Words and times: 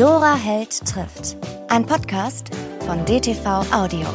Dora 0.00 0.34
Held 0.34 0.82
trifft. 0.86 1.36
Ein 1.68 1.84
Podcast 1.84 2.48
von 2.86 3.04
DTV 3.04 3.70
Audio. 3.70 4.06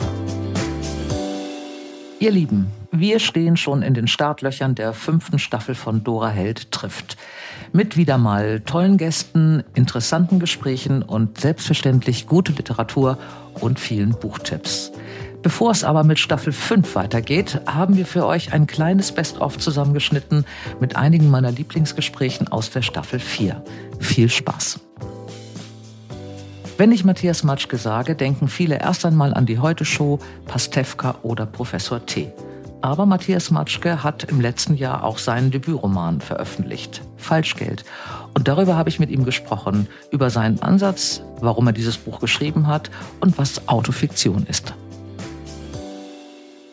Ihr 2.19 2.31
Lieben, 2.31 2.71
wir 2.91 3.19
stehen 3.19 3.55
schon 3.55 3.83
in 3.83 3.93
den 3.93 4.07
Startlöchern 4.07 4.73
der 4.73 4.93
fünften 4.93 5.37
Staffel 5.37 5.75
von 5.75 6.03
Dora 6.03 6.29
Held 6.29 6.71
trifft. 6.71 7.17
Mit 7.71 7.97
wieder 7.97 8.17
mal 8.17 8.61
tollen 8.61 8.97
Gästen, 8.97 9.63
interessanten 9.75 10.39
Gesprächen 10.39 11.03
und 11.03 11.39
selbstverständlich 11.39 12.25
gute 12.25 12.53
Literatur 12.53 13.19
und 13.61 13.79
vielen 13.79 14.17
Buchtipps. 14.17 14.91
Bevor 15.43 15.69
es 15.69 15.83
aber 15.83 16.03
mit 16.03 16.17
Staffel 16.17 16.51
5 16.51 16.95
weitergeht, 16.95 17.61
haben 17.67 17.95
wir 17.95 18.07
für 18.07 18.25
euch 18.25 18.53
ein 18.53 18.65
kleines 18.65 19.11
Best-of 19.11 19.59
zusammengeschnitten 19.59 20.45
mit 20.79 20.95
einigen 20.95 21.29
meiner 21.29 21.51
Lieblingsgesprächen 21.51 22.47
aus 22.47 22.71
der 22.71 22.81
Staffel 22.81 23.19
4. 23.19 23.63
Viel 23.99 24.31
Spaß! 24.31 24.79
Wenn 26.77 26.91
ich 26.91 27.05
Matthias 27.05 27.43
Matschke 27.43 27.77
sage, 27.77 28.15
denken 28.15 28.49
viele 28.49 28.77
erst 28.81 29.05
einmal 29.05 29.33
an 29.33 29.45
die 29.45 29.59
Heute-Show, 29.59 30.19
Pastewka 30.45 31.15
oder 31.23 31.45
Professor 31.45 32.05
T. 32.05 32.33
Aber 32.81 33.05
Matthias 33.05 33.49
Matschke 33.49 34.03
hat 34.03 34.25
im 34.25 34.41
letzten 34.41 34.75
Jahr 34.75 35.05
auch 35.05 35.17
seinen 35.17 35.51
Debütroman 35.51 36.19
veröffentlicht, 36.19 37.01
Falschgeld. 37.15 37.85
Und 38.33 38.49
darüber 38.49 38.75
habe 38.75 38.89
ich 38.89 38.99
mit 38.99 39.09
ihm 39.09 39.23
gesprochen, 39.23 39.87
über 40.11 40.29
seinen 40.29 40.61
Ansatz, 40.61 41.21
warum 41.39 41.67
er 41.67 41.73
dieses 41.73 41.95
Buch 41.95 42.19
geschrieben 42.19 42.67
hat 42.67 42.91
und 43.21 43.37
was 43.37 43.69
Autofiktion 43.69 44.45
ist 44.45 44.73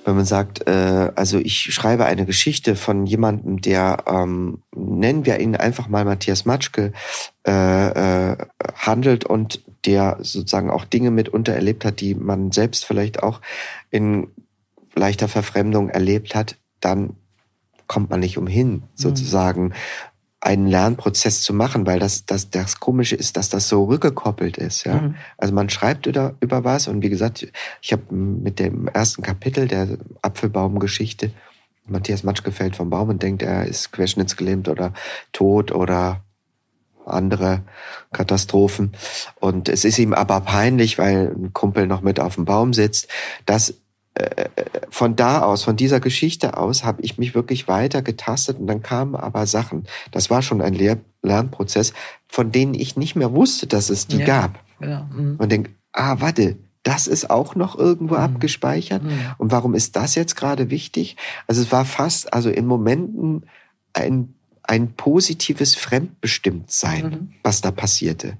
wenn 0.04 0.16
man 0.16 0.24
sagt, 0.24 0.66
äh, 0.66 1.12
also 1.14 1.38
ich 1.38 1.72
schreibe 1.72 2.06
eine 2.06 2.26
Geschichte 2.26 2.74
von 2.74 3.06
jemandem, 3.06 3.60
der, 3.60 4.02
ähm, 4.06 4.62
nennen 4.74 5.24
wir 5.26 5.38
ihn 5.38 5.54
einfach 5.56 5.88
mal 5.88 6.04
Matthias 6.04 6.44
Matschke, 6.44 6.92
äh, 7.46 8.32
äh, 8.32 8.36
handelt 8.74 9.24
und 9.24 9.62
der 9.84 10.18
sozusagen 10.20 10.70
auch 10.70 10.84
Dinge 10.84 11.10
mitunter 11.10 11.54
erlebt 11.54 11.84
hat, 11.84 12.00
die 12.00 12.14
man 12.14 12.52
selbst 12.52 12.84
vielleicht 12.84 13.22
auch 13.22 13.40
in 13.90 14.28
leichter 14.94 15.28
Verfremdung 15.28 15.88
erlebt 15.88 16.34
hat, 16.34 16.56
dann 16.80 17.16
kommt 17.86 18.10
man 18.10 18.20
nicht 18.20 18.38
umhin, 18.38 18.70
mhm. 18.70 18.82
sozusagen 18.94 19.62
mhm 19.64 19.74
einen 20.42 20.66
Lernprozess 20.66 21.42
zu 21.42 21.54
machen, 21.54 21.86
weil 21.86 22.00
das, 22.00 22.26
das, 22.26 22.50
das 22.50 22.80
Komische 22.80 23.14
ist, 23.14 23.36
dass 23.36 23.48
das 23.48 23.68
so 23.68 23.84
rückgekoppelt 23.84 24.58
ist. 24.58 24.84
Ja? 24.84 25.00
Mhm. 25.00 25.14
Also 25.38 25.54
man 25.54 25.70
schreibt 25.70 26.06
über, 26.06 26.34
über 26.40 26.64
was 26.64 26.88
und 26.88 27.00
wie 27.02 27.10
gesagt, 27.10 27.46
ich 27.80 27.92
habe 27.92 28.12
mit 28.12 28.58
dem 28.58 28.88
ersten 28.88 29.22
Kapitel 29.22 29.68
der 29.68 29.98
Apfelbaumgeschichte 30.20 31.30
Matthias 31.86 32.24
Matsch 32.24 32.42
gefällt 32.42 32.76
vom 32.76 32.90
Baum 32.90 33.08
und 33.08 33.22
denkt, 33.22 33.42
er 33.42 33.66
ist 33.66 33.92
querschnittsgelähmt 33.92 34.68
oder 34.68 34.92
tot 35.32 35.72
oder 35.72 36.24
andere 37.06 37.62
Katastrophen. 38.12 38.92
Und 39.40 39.68
es 39.68 39.84
ist 39.84 39.98
ihm 39.98 40.12
aber 40.12 40.40
peinlich, 40.40 40.98
weil 40.98 41.32
ein 41.34 41.52
Kumpel 41.52 41.86
noch 41.86 42.02
mit 42.02 42.20
auf 42.20 42.36
dem 42.36 42.44
Baum 42.44 42.72
sitzt, 42.72 43.08
dass 43.46 43.74
äh, 44.14 44.46
von 44.90 45.16
da 45.16 45.42
aus, 45.42 45.62
von 45.62 45.76
dieser 45.76 46.00
Geschichte 46.00 46.56
aus, 46.56 46.84
habe 46.84 47.02
ich 47.02 47.18
mich 47.18 47.34
wirklich 47.34 47.66
weiter 47.68 48.02
getastet 48.02 48.58
und 48.58 48.66
dann 48.66 48.82
kamen 48.82 49.14
aber 49.14 49.46
Sachen. 49.46 49.84
Das 50.10 50.28
war 50.28 50.42
schon 50.42 50.60
ein 50.60 50.74
Lehr 50.74 50.98
Lernprozess, 51.22 51.92
von 52.28 52.50
denen 52.50 52.74
ich 52.74 52.96
nicht 52.96 53.14
mehr 53.14 53.32
wusste, 53.32 53.66
dass 53.66 53.90
es 53.90 54.08
die 54.08 54.18
ja, 54.18 54.26
gab. 54.26 54.58
Ja, 54.80 55.08
mhm. 55.14 55.36
Und 55.38 55.52
denke, 55.52 55.70
ah, 55.92 56.16
warte, 56.18 56.56
das 56.82 57.06
ist 57.06 57.30
auch 57.30 57.54
noch 57.54 57.78
irgendwo 57.78 58.14
mhm. 58.14 58.20
abgespeichert. 58.20 59.02
Mhm. 59.02 59.20
Und 59.38 59.52
warum 59.52 59.74
ist 59.74 59.96
das 59.96 60.14
jetzt 60.14 60.34
gerade 60.34 60.68
wichtig? 60.68 61.16
Also 61.46 61.62
es 61.62 61.70
war 61.70 61.84
fast, 61.84 62.32
also 62.34 62.50
in 62.50 62.66
Momenten 62.66 63.46
ein 63.92 64.34
ein 64.64 64.92
positives 64.92 65.74
Fremdbestimmtsein, 65.74 67.04
mhm. 67.04 67.32
was 67.42 67.60
da 67.60 67.70
passierte. 67.70 68.38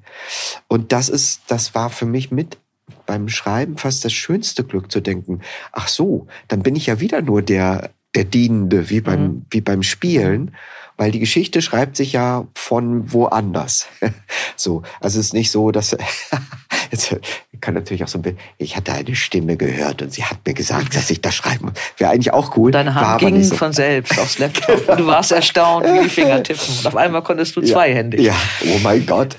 Und 0.69 0.93
das 0.93 1.09
ist, 1.09 1.43
das 1.49 1.75
war 1.75 1.91
für 1.91 2.07
mich 2.07 2.31
mit 2.31 2.59
beim 3.07 3.29
Schreiben 3.29 3.79
fast 3.79 4.05
das 4.05 4.13
schönste 4.13 4.65
Glück 4.65 4.91
zu 4.93 5.01
denken, 5.01 5.41
ach 5.73 5.89
so, 5.89 6.27
dann 6.49 6.63
bin 6.63 6.77
ich 6.77 6.87
ja 6.87 7.01
wieder 7.01 7.23
nur 7.23 7.43
der, 7.43 7.91
der 8.15 8.25
Dienende, 8.25 8.91
wie 8.91 9.01
beim, 9.01 9.23
mhm. 9.23 9.47
wie 9.51 9.61
beim 9.61 9.83
Spielen, 9.83 10.55
weil 10.97 11.11
die 11.11 11.21
Geschichte 11.21 11.63
schreibt 11.63 11.97
sich 11.97 12.13
ja 12.13 12.47
von 12.55 13.13
woanders. 13.13 13.87
so, 14.57 14.83
also 15.01 15.19
es 15.19 15.27
ist 15.27 15.35
nicht 15.35 15.51
so, 15.51 15.71
dass 15.71 15.97
Jetzt 16.93 17.17
kann 17.63 17.73
natürlich 17.73 18.05
auch 18.05 18.09
so 18.09 18.19
ein 18.19 18.23
bisschen, 18.23 18.39
ich 18.59 18.77
hatte 18.77 18.93
eine 18.93 19.17
Stimme 19.17 19.57
gehört 19.57 20.03
und 20.03 20.13
sie 20.13 20.25
hat 20.25 20.39
mir 20.45 20.53
gesagt, 20.53 20.95
dass 20.95 21.11
ich 21.11 21.23
das 21.23 21.35
schreiben 21.35 21.65
muss. 21.65 21.75
Wäre 21.97 22.11
eigentlich 22.11 22.35
auch 22.35 22.55
cool. 22.59 22.71
Deine 22.71 22.95
Hand 22.95 23.21
ging 23.21 23.43
so. 23.43 23.55
von 23.55 23.73
selbst 23.73 24.19
aufs 24.19 24.39
Laptop 24.39 24.87
und 24.89 25.01
du 25.01 25.07
warst 25.07 25.33
erstaunt, 25.33 25.87
wie 25.87 26.03
die 26.03 26.11
Finger 26.11 26.43
tippen. 26.43 26.63
Und 26.79 26.87
auf 26.87 26.97
einmal 26.97 27.23
konntest 27.23 27.57
du 27.57 27.63
zweihändig. 27.63 28.21
Ja, 28.21 28.35
oh 28.67 28.79
mein 28.83 29.07
Gott. 29.07 29.37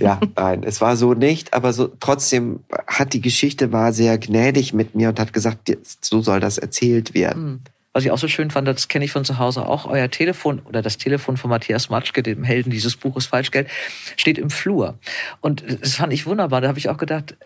ja, 0.00 0.18
nein, 0.36 0.62
es 0.64 0.80
war 0.80 0.96
so 0.96 1.12
nicht, 1.12 1.52
aber 1.52 1.74
so 1.74 1.90
trotzdem 2.00 2.60
hat 2.86 3.12
die 3.12 3.20
Geschichte 3.20 3.70
war 3.70 3.92
sehr 3.92 4.16
gnädig 4.16 4.72
mit 4.72 4.94
mir 4.94 5.10
und 5.10 5.20
hat 5.20 5.34
gesagt, 5.34 5.70
so 6.00 6.22
soll 6.22 6.40
das 6.40 6.56
erzählt 6.56 7.12
werden. 7.12 7.62
Was 7.94 8.04
ich 8.04 8.10
auch 8.10 8.18
so 8.18 8.26
schön 8.26 8.50
fand, 8.50 8.66
das 8.66 8.88
kenne 8.88 9.04
ich 9.04 9.12
von 9.12 9.24
zu 9.24 9.38
Hause 9.38 9.66
auch, 9.66 9.86
euer 9.86 10.10
Telefon 10.10 10.58
oder 10.64 10.82
das 10.82 10.98
Telefon 10.98 11.36
von 11.36 11.48
Matthias 11.48 11.90
Matschke, 11.90 12.24
dem 12.24 12.42
Helden 12.42 12.70
dieses 12.70 12.96
Buches 12.96 13.26
Falschgeld, 13.26 13.68
steht 14.16 14.36
im 14.36 14.50
Flur. 14.50 14.98
Und 15.40 15.64
das 15.80 15.94
fand 15.94 16.12
ich 16.12 16.26
wunderbar. 16.26 16.60
Da 16.60 16.66
habe 16.66 16.78
ich 16.78 16.88
auch 16.88 16.98
gedacht, 16.98 17.36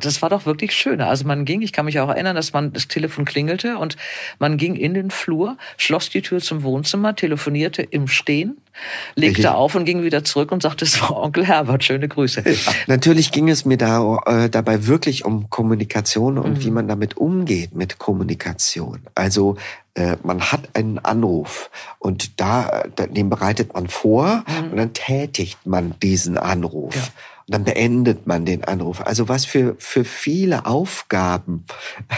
das 0.00 0.22
war 0.22 0.30
doch 0.30 0.46
wirklich 0.46 0.72
schön. 0.72 1.00
Also 1.00 1.26
man 1.26 1.44
ging, 1.44 1.62
ich 1.62 1.72
kann 1.72 1.84
mich 1.84 2.00
auch 2.00 2.08
erinnern, 2.08 2.36
dass 2.36 2.52
man 2.52 2.72
das 2.72 2.88
Telefon 2.88 3.24
klingelte 3.24 3.78
und 3.78 3.96
man 4.38 4.56
ging 4.56 4.76
in 4.76 4.94
den 4.94 5.10
Flur, 5.10 5.56
schloss 5.76 6.10
die 6.10 6.22
Tür 6.22 6.40
zum 6.40 6.62
Wohnzimmer, 6.62 7.14
telefonierte 7.14 7.82
im 7.82 8.08
Stehen, 8.08 8.58
legte 9.14 9.40
ich, 9.40 9.48
auf 9.48 9.74
und 9.74 9.84
ging 9.84 10.02
wieder 10.02 10.24
zurück 10.24 10.52
und 10.52 10.62
sagte, 10.62 10.84
es 10.84 11.00
war 11.02 11.16
Onkel 11.16 11.46
Herbert, 11.46 11.84
schöne 11.84 12.08
Grüße. 12.08 12.42
Natürlich 12.86 13.32
ging 13.32 13.48
es 13.48 13.64
mir 13.64 13.76
da, 13.76 14.18
äh, 14.26 14.48
dabei 14.48 14.86
wirklich 14.86 15.24
um 15.24 15.50
Kommunikation 15.50 16.38
und 16.38 16.58
mhm. 16.58 16.64
wie 16.64 16.70
man 16.70 16.88
damit 16.88 17.16
umgeht 17.16 17.74
mit 17.74 17.98
Kommunikation. 17.98 19.00
Also 19.14 19.56
äh, 19.94 20.16
man 20.22 20.40
hat 20.40 20.70
einen 20.74 20.98
Anruf 20.98 21.70
und 21.98 22.40
da, 22.40 22.84
den 23.10 23.28
bereitet 23.28 23.74
man 23.74 23.88
vor 23.88 24.44
mhm. 24.46 24.70
und 24.70 24.76
dann 24.76 24.92
tätigt 24.94 25.66
man 25.66 25.94
diesen 26.00 26.38
Anruf. 26.38 26.94
Ja 26.96 27.02
und 27.46 27.54
dann 27.54 27.64
beendet 27.64 28.26
man 28.26 28.44
den 28.44 28.64
Anruf. 28.64 29.00
Also 29.00 29.28
was 29.28 29.44
für, 29.44 29.76
für 29.78 30.04
viele 30.04 30.66
Aufgaben, 30.66 31.64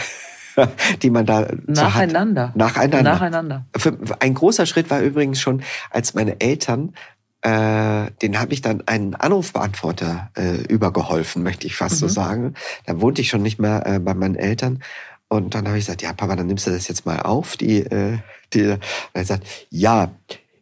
die 1.01 1.09
man 1.09 1.25
da 1.25 1.47
nacheinander. 1.67 2.51
So. 2.53 2.59
Nacheinander. 2.59 3.03
Nacheinander. 3.03 3.65
Ein 4.19 4.33
großer 4.33 4.65
Schritt 4.65 4.89
war 4.89 5.01
übrigens 5.01 5.39
schon, 5.39 5.63
als 5.91 6.13
meine 6.13 6.39
Eltern 6.39 6.93
äh, 7.41 8.09
den 8.23 8.39
habe 8.39 8.53
ich 8.53 8.61
dann 8.61 8.81
einen 8.87 9.13
Anrufbeantworter 9.13 10.31
äh, 10.35 10.63
übergeholfen, 10.63 11.43
möchte 11.43 11.67
ich 11.67 11.75
fast 11.75 11.95
mhm. 11.95 11.99
so 11.99 12.07
sagen. 12.07 12.53
Da 12.87 12.99
wohnte 13.01 13.21
ich 13.21 13.29
schon 13.29 13.43
nicht 13.43 13.59
mehr 13.59 13.85
äh, 13.85 13.99
bei 13.99 14.15
meinen 14.15 14.35
Eltern. 14.35 14.81
Und 15.27 15.53
dann 15.53 15.67
habe 15.67 15.77
ich 15.77 15.85
gesagt, 15.85 16.01
ja, 16.01 16.13
Papa, 16.13 16.35
dann 16.35 16.47
nimmst 16.47 16.65
du 16.65 16.71
das 16.71 16.87
jetzt 16.87 17.05
mal 17.05 17.19
auf. 17.19 17.55
Die, 17.55 17.81
äh, 17.81 18.17
die, 18.53 18.63
und 18.63 18.79
er 19.13 19.25
sagt, 19.25 19.45
ja, 19.69 20.11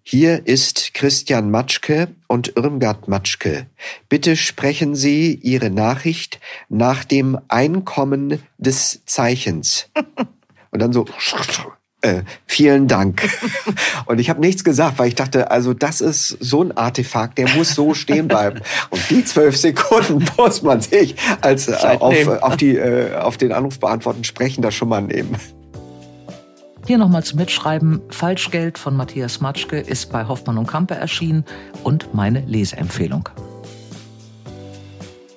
hier 0.05 0.45
ist 0.47 0.93
Christian 0.93 1.49
Matschke 1.49 2.09
und 2.27 2.57
Irmgard 2.57 3.07
Matschke. 3.07 3.67
Bitte 4.09 4.35
sprechen 4.35 4.95
Sie 4.95 5.33
Ihre 5.33 5.69
Nachricht 5.69 6.41
nach 6.67 7.05
dem 7.05 7.39
Einkommen 7.47 8.43
des 8.57 9.01
Zeichens. 9.05 9.89
Und 10.71 10.81
dann 10.81 10.91
so, 10.91 11.05
äh, 12.01 12.23
vielen 12.47 12.89
Dank. 12.89 13.29
Und 14.05 14.19
ich 14.19 14.29
habe 14.29 14.41
nichts 14.41 14.65
gesagt, 14.65 14.99
weil 14.99 15.07
ich 15.07 15.15
dachte, 15.15 15.51
also 15.51 15.73
das 15.73 16.01
ist 16.01 16.37
so 16.41 16.61
ein 16.61 16.75
Artefakt, 16.75 17.37
der 17.37 17.47
muss 17.49 17.73
so 17.73 17.93
stehen 17.93 18.27
bleiben. 18.27 18.59
Und 18.89 19.09
die 19.09 19.23
zwölf 19.23 19.55
Sekunden 19.55 20.25
muss 20.37 20.63
man 20.63 20.81
sich 20.81 21.15
als 21.39 21.69
äh, 21.69 21.75
auf, 21.99 22.27
auf, 22.27 22.57
die, 22.57 22.75
äh, 22.75 23.15
auf 23.15 23.37
den 23.37 23.53
Anruf 23.53 23.79
beantworten 23.79 24.25
sprechen 24.25 24.61
da 24.61 24.71
schon 24.71 24.89
mal 24.89 25.01
nehmen. 25.01 25.37
Hier 26.85 26.97
nochmal 26.97 27.23
zum 27.23 27.39
Mitschreiben. 27.39 28.01
Falschgeld 28.09 28.77
von 28.77 28.97
Matthias 28.97 29.39
Matschke 29.39 29.79
ist 29.79 30.11
bei 30.11 30.27
Hoffmann 30.27 30.57
und 30.57 30.67
Kampe 30.67 30.95
erschienen 30.95 31.45
und 31.83 32.13
meine 32.13 32.41
Leseempfehlung. 32.41 33.29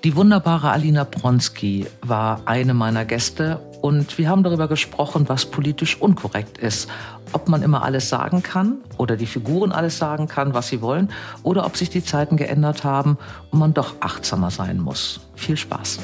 Die 0.03 0.17
wunderbare 0.17 0.71
Alina 0.71 1.05
Bronski 1.05 1.87
war 2.03 2.41
eine 2.47 2.75
meiner 2.75 3.05
Gäste 3.05 3.61
und 3.81 4.19
wir 4.19 4.29
haben 4.29 4.43
darüber 4.43 4.67
gesprochen, 4.67 5.29
was 5.29 5.47
politisch 5.47 6.01
unkorrekt 6.01 6.59
ist. 6.59 6.89
Ob 7.33 7.49
man 7.49 7.63
immer 7.63 7.85
alles 7.85 8.09
sagen 8.09 8.43
kann 8.43 8.79
oder 8.99 9.17
die 9.17 9.27
Figuren 9.27 9.71
alles 9.71 9.99
sagen 9.99 10.27
kann, 10.27 10.53
was 10.53 10.67
sie 10.69 10.81
wollen, 10.81 11.11
oder 11.45 11.65
ob 11.65 11.77
sich 11.77 11.91
die 11.91 12.05
Zeiten 12.05 12.37
geändert 12.37 12.83
haben 12.83 13.19
und 13.53 13.61
man 13.61 13.73
doch 13.73 13.95
achtsamer 14.01 14.51
sein 14.51 14.81
muss. 14.81 15.21
Viel 15.37 15.57
Spaß 15.57 16.01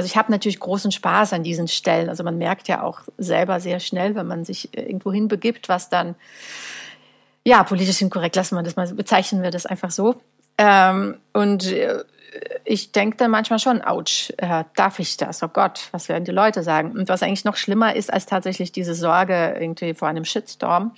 also 0.00 0.06
ich 0.06 0.16
habe 0.16 0.32
natürlich 0.32 0.58
großen 0.58 0.92
Spaß 0.92 1.34
an 1.34 1.42
diesen 1.42 1.68
Stellen. 1.68 2.08
Also 2.08 2.24
man 2.24 2.38
merkt 2.38 2.68
ja 2.68 2.82
auch 2.82 3.00
selber 3.18 3.60
sehr 3.60 3.80
schnell, 3.80 4.14
wenn 4.14 4.26
man 4.26 4.46
sich 4.46 4.74
irgendwo 4.74 5.12
hinbegibt, 5.12 5.68
was 5.68 5.90
dann, 5.90 6.14
ja, 7.44 7.62
politisch 7.64 8.00
inkorrekt, 8.00 8.34
lassen 8.34 8.54
wir 8.56 8.62
das 8.62 8.76
mal, 8.76 8.90
bezeichnen 8.94 9.42
wir 9.42 9.50
das 9.50 9.66
einfach 9.66 9.90
so. 9.90 10.18
Ähm, 10.56 11.18
und 11.34 11.70
äh, 11.70 12.02
ich 12.64 12.92
denke 12.92 13.18
dann 13.18 13.30
manchmal 13.30 13.58
schon, 13.58 13.82
ouch, 13.84 14.32
äh, 14.38 14.64
darf 14.74 15.00
ich 15.00 15.18
das? 15.18 15.42
Oh 15.42 15.48
Gott, 15.48 15.88
was 15.92 16.08
werden 16.08 16.24
die 16.24 16.30
Leute 16.30 16.62
sagen? 16.62 16.92
Und 16.92 17.10
was 17.10 17.22
eigentlich 17.22 17.44
noch 17.44 17.56
schlimmer 17.56 17.94
ist 17.94 18.10
als 18.10 18.24
tatsächlich 18.24 18.72
diese 18.72 18.94
Sorge 18.94 19.54
irgendwie 19.60 19.92
vor 19.92 20.08
einem 20.08 20.24
Shitstorm, 20.24 20.94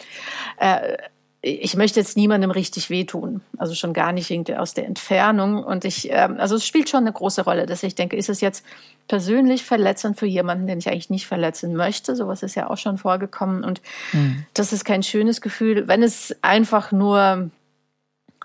äh, 0.58 0.96
ich 1.44 1.76
möchte 1.76 1.98
jetzt 1.98 2.16
niemandem 2.16 2.52
richtig 2.52 2.88
wehtun, 2.88 3.40
also 3.58 3.74
schon 3.74 3.92
gar 3.92 4.12
nicht 4.12 4.30
irgendwie 4.30 4.54
aus 4.54 4.74
der 4.74 4.86
Entfernung. 4.86 5.64
Und 5.64 5.84
ich, 5.84 6.08
ähm, 6.10 6.36
also 6.38 6.54
es 6.54 6.64
spielt 6.64 6.88
schon 6.88 7.00
eine 7.00 7.12
große 7.12 7.42
Rolle, 7.42 7.66
dass 7.66 7.82
ich 7.82 7.96
denke, 7.96 8.16
ist 8.16 8.28
es 8.28 8.40
jetzt 8.40 8.64
persönlich 9.08 9.64
verletzend 9.64 10.16
für 10.20 10.26
jemanden, 10.26 10.68
den 10.68 10.78
ich 10.78 10.88
eigentlich 10.88 11.10
nicht 11.10 11.26
verletzen 11.26 11.74
möchte? 11.74 12.14
Sowas 12.14 12.44
ist 12.44 12.54
ja 12.54 12.70
auch 12.70 12.78
schon 12.78 12.96
vorgekommen. 12.96 13.64
Und 13.64 13.82
mhm. 14.12 14.46
das 14.54 14.72
ist 14.72 14.84
kein 14.84 15.02
schönes 15.02 15.40
Gefühl, 15.40 15.88
wenn 15.88 16.04
es 16.04 16.36
einfach 16.42 16.92
nur, 16.92 17.50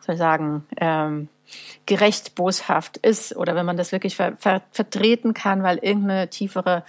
soll 0.02 0.16
ich 0.16 0.20
sagen, 0.20 0.66
ähm, 0.78 1.30
gerecht 1.86 2.34
boshaft 2.34 2.98
ist 2.98 3.36
oder 3.36 3.54
wenn 3.56 3.66
man 3.66 3.78
das 3.78 3.92
wirklich 3.92 4.16
ver 4.16 4.36
ver 4.38 4.62
vertreten 4.72 5.36
kann, 5.36 5.64
weil 5.64 5.78
irgendeine 5.78 6.30
tiefere 6.30 6.84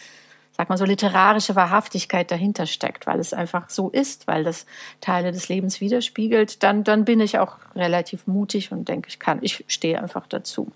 sag 0.58 0.68
mal 0.68 0.76
so, 0.76 0.84
literarische 0.84 1.54
Wahrhaftigkeit 1.54 2.30
dahinter 2.32 2.66
steckt, 2.66 3.06
weil 3.06 3.20
es 3.20 3.32
einfach 3.32 3.70
so 3.70 3.90
ist, 3.90 4.26
weil 4.26 4.42
das 4.42 4.66
Teile 5.00 5.30
des 5.30 5.48
Lebens 5.48 5.80
widerspiegelt, 5.80 6.64
dann, 6.64 6.82
dann 6.82 7.04
bin 7.04 7.20
ich 7.20 7.38
auch 7.38 7.58
relativ 7.76 8.26
mutig 8.26 8.72
und 8.72 8.88
denke, 8.88 9.08
ich 9.08 9.20
kann, 9.20 9.38
ich 9.42 9.64
stehe 9.68 10.02
einfach 10.02 10.26
dazu. 10.26 10.72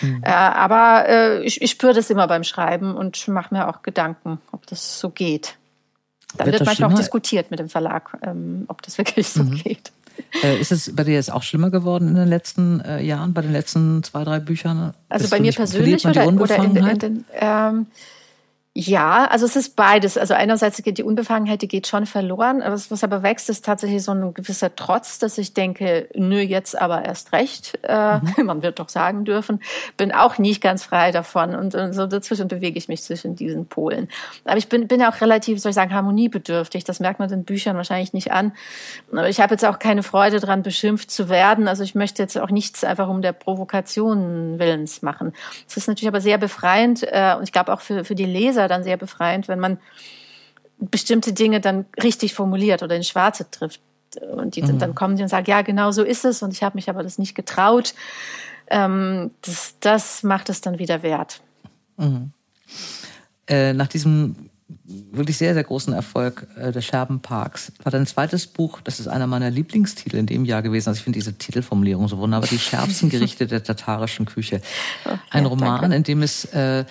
Mhm. 0.00 0.22
Äh, 0.24 0.30
aber 0.30 1.08
äh, 1.08 1.42
ich, 1.44 1.62
ich 1.62 1.70
spüre 1.70 1.94
das 1.94 2.10
immer 2.10 2.26
beim 2.26 2.42
Schreiben 2.42 2.96
und 2.96 3.28
mache 3.28 3.54
mir 3.54 3.68
auch 3.68 3.82
Gedanken, 3.82 4.38
ob 4.50 4.66
das 4.66 4.98
so 4.98 5.10
geht. 5.10 5.56
Da 6.36 6.44
wird, 6.44 6.54
wird 6.54 6.66
manchmal 6.66 6.74
schlimmer? 6.74 6.94
auch 6.94 6.98
diskutiert 6.98 7.50
mit 7.52 7.60
dem 7.60 7.68
Verlag, 7.68 8.18
ähm, 8.22 8.64
ob 8.66 8.82
das 8.82 8.98
wirklich 8.98 9.28
so 9.28 9.44
mhm. 9.44 9.54
geht. 9.54 9.92
Äh, 10.42 10.60
ist 10.60 10.72
es 10.72 10.94
bei 10.96 11.04
dir 11.04 11.14
jetzt 11.14 11.32
auch 11.32 11.44
schlimmer 11.44 11.70
geworden 11.70 12.08
in 12.08 12.14
den 12.16 12.28
letzten 12.28 12.80
äh, 12.80 13.00
Jahren, 13.00 13.34
bei 13.34 13.42
den 13.42 13.52
letzten 13.52 14.02
zwei, 14.02 14.24
drei 14.24 14.40
Büchern? 14.40 14.94
Also 15.08 15.28
bei 15.28 15.38
mir 15.38 15.52
persönlich 15.52 16.04
oder, 16.04 16.26
oder 16.26 16.56
in, 16.56 16.76
in 16.76 16.98
den, 16.98 17.24
ähm, 17.34 17.86
ja, 18.74 19.26
also 19.26 19.44
es 19.44 19.54
ist 19.54 19.76
beides. 19.76 20.16
Also 20.16 20.32
einerseits 20.32 20.82
geht 20.82 20.96
die 20.96 21.02
Unbefangenheit, 21.02 21.60
die 21.60 21.68
geht 21.68 21.86
schon 21.86 22.06
verloren. 22.06 22.62
Aber 22.62 22.74
was 22.74 23.04
aber 23.04 23.22
wächst, 23.22 23.50
ist 23.50 23.66
tatsächlich 23.66 24.02
so 24.02 24.12
ein 24.12 24.32
gewisser 24.32 24.74
Trotz, 24.74 25.18
dass 25.18 25.36
ich 25.36 25.52
denke, 25.52 26.08
nö, 26.14 26.40
jetzt 26.40 26.80
aber 26.80 27.04
erst 27.04 27.34
recht. 27.34 27.78
Äh, 27.82 28.16
mhm. 28.16 28.32
Man 28.46 28.62
wird 28.62 28.78
doch 28.78 28.88
sagen 28.88 29.26
dürfen. 29.26 29.60
Bin 29.98 30.10
auch 30.10 30.38
nicht 30.38 30.62
ganz 30.62 30.84
frei 30.84 31.10
davon. 31.12 31.54
Und, 31.54 31.74
und, 31.74 31.92
so 31.92 32.06
dazwischen 32.06 32.48
bewege 32.48 32.78
ich 32.78 32.88
mich 32.88 33.02
zwischen 33.02 33.36
diesen 33.36 33.66
Polen. 33.66 34.08
Aber 34.46 34.56
ich 34.56 34.70
bin, 34.70 34.88
bin 34.88 35.02
auch 35.02 35.20
relativ, 35.20 35.60
soll 35.60 35.70
ich 35.70 35.76
sagen, 35.76 35.92
harmoniebedürftig. 35.92 36.84
Das 36.84 36.98
merkt 36.98 37.18
man 37.18 37.28
den 37.28 37.44
Büchern 37.44 37.76
wahrscheinlich 37.76 38.14
nicht 38.14 38.32
an. 38.32 38.52
Aber 39.10 39.28
ich 39.28 39.40
habe 39.40 39.52
jetzt 39.52 39.66
auch 39.66 39.80
keine 39.80 40.02
Freude 40.02 40.40
dran, 40.40 40.62
beschimpft 40.62 41.10
zu 41.10 41.28
werden. 41.28 41.68
Also 41.68 41.82
ich 41.82 41.94
möchte 41.94 42.22
jetzt 42.22 42.38
auch 42.38 42.50
nichts 42.50 42.84
einfach 42.84 43.10
um 43.10 43.20
der 43.20 43.34
Provokation 43.34 44.58
willens 44.58 45.02
machen. 45.02 45.34
Es 45.68 45.76
ist 45.76 45.88
natürlich 45.88 46.08
aber 46.08 46.22
sehr 46.22 46.38
befreiend. 46.38 47.02
Äh, 47.02 47.34
und 47.36 47.42
ich 47.42 47.52
glaube 47.52 47.70
auch 47.70 47.82
für, 47.82 48.06
für 48.06 48.14
die 48.14 48.24
Leser, 48.24 48.61
Leser 48.62 48.68
dann 48.68 48.84
sehr 48.84 48.96
befreiend, 48.96 49.48
wenn 49.48 49.60
man 49.60 49.78
bestimmte 50.78 51.32
Dinge 51.32 51.60
dann 51.60 51.86
richtig 52.02 52.34
formuliert 52.34 52.82
oder 52.82 52.96
in 52.96 53.04
Schwarze 53.04 53.50
trifft. 53.50 53.80
Und 54.34 54.56
die, 54.56 54.62
mhm. 54.62 54.78
dann 54.78 54.94
kommen 54.94 55.16
die 55.16 55.22
und 55.22 55.28
sagen, 55.28 55.46
ja, 55.48 55.62
genau 55.62 55.90
so 55.90 56.02
ist 56.02 56.24
es 56.24 56.42
und 56.42 56.52
ich 56.52 56.62
habe 56.62 56.76
mich 56.76 56.90
aber 56.90 57.02
das 57.02 57.18
nicht 57.18 57.34
getraut. 57.34 57.94
Ähm, 58.68 59.30
das, 59.42 59.76
das 59.80 60.22
macht 60.22 60.48
es 60.48 60.60
dann 60.60 60.78
wieder 60.78 61.02
wert. 61.02 61.40
Mhm. 61.96 62.32
Äh, 63.48 63.72
nach 63.72 63.88
diesem 63.88 64.50
wirklich 64.84 65.36
sehr, 65.36 65.54
sehr 65.54 65.64
großen 65.64 65.92
Erfolg 65.92 66.46
äh, 66.56 66.72
des 66.72 66.84
Scherbenparks 66.84 67.72
war 67.82 67.92
dein 67.92 68.06
zweites 68.06 68.46
Buch, 68.46 68.80
das 68.82 69.00
ist 69.00 69.06
einer 69.06 69.26
meiner 69.26 69.50
Lieblingstitel 69.50 70.16
in 70.16 70.26
dem 70.26 70.44
Jahr 70.44 70.62
gewesen. 70.62 70.88
Also 70.88 70.98
ich 70.98 71.04
finde 71.04 71.18
diese 71.18 71.34
Titelformulierung 71.34 72.08
so 72.08 72.18
wunderbar. 72.18 72.48
Die 72.48 72.58
schärfsten 72.58 73.08
Gerichte 73.10 73.46
der 73.46 73.62
tatarischen 73.62 74.26
Küche. 74.26 74.60
Ein 75.30 75.44
ja, 75.44 75.48
Roman, 75.48 75.80
danke. 75.80 75.96
in 75.96 76.02
dem 76.02 76.22
es 76.22 76.44
äh, 76.46 76.84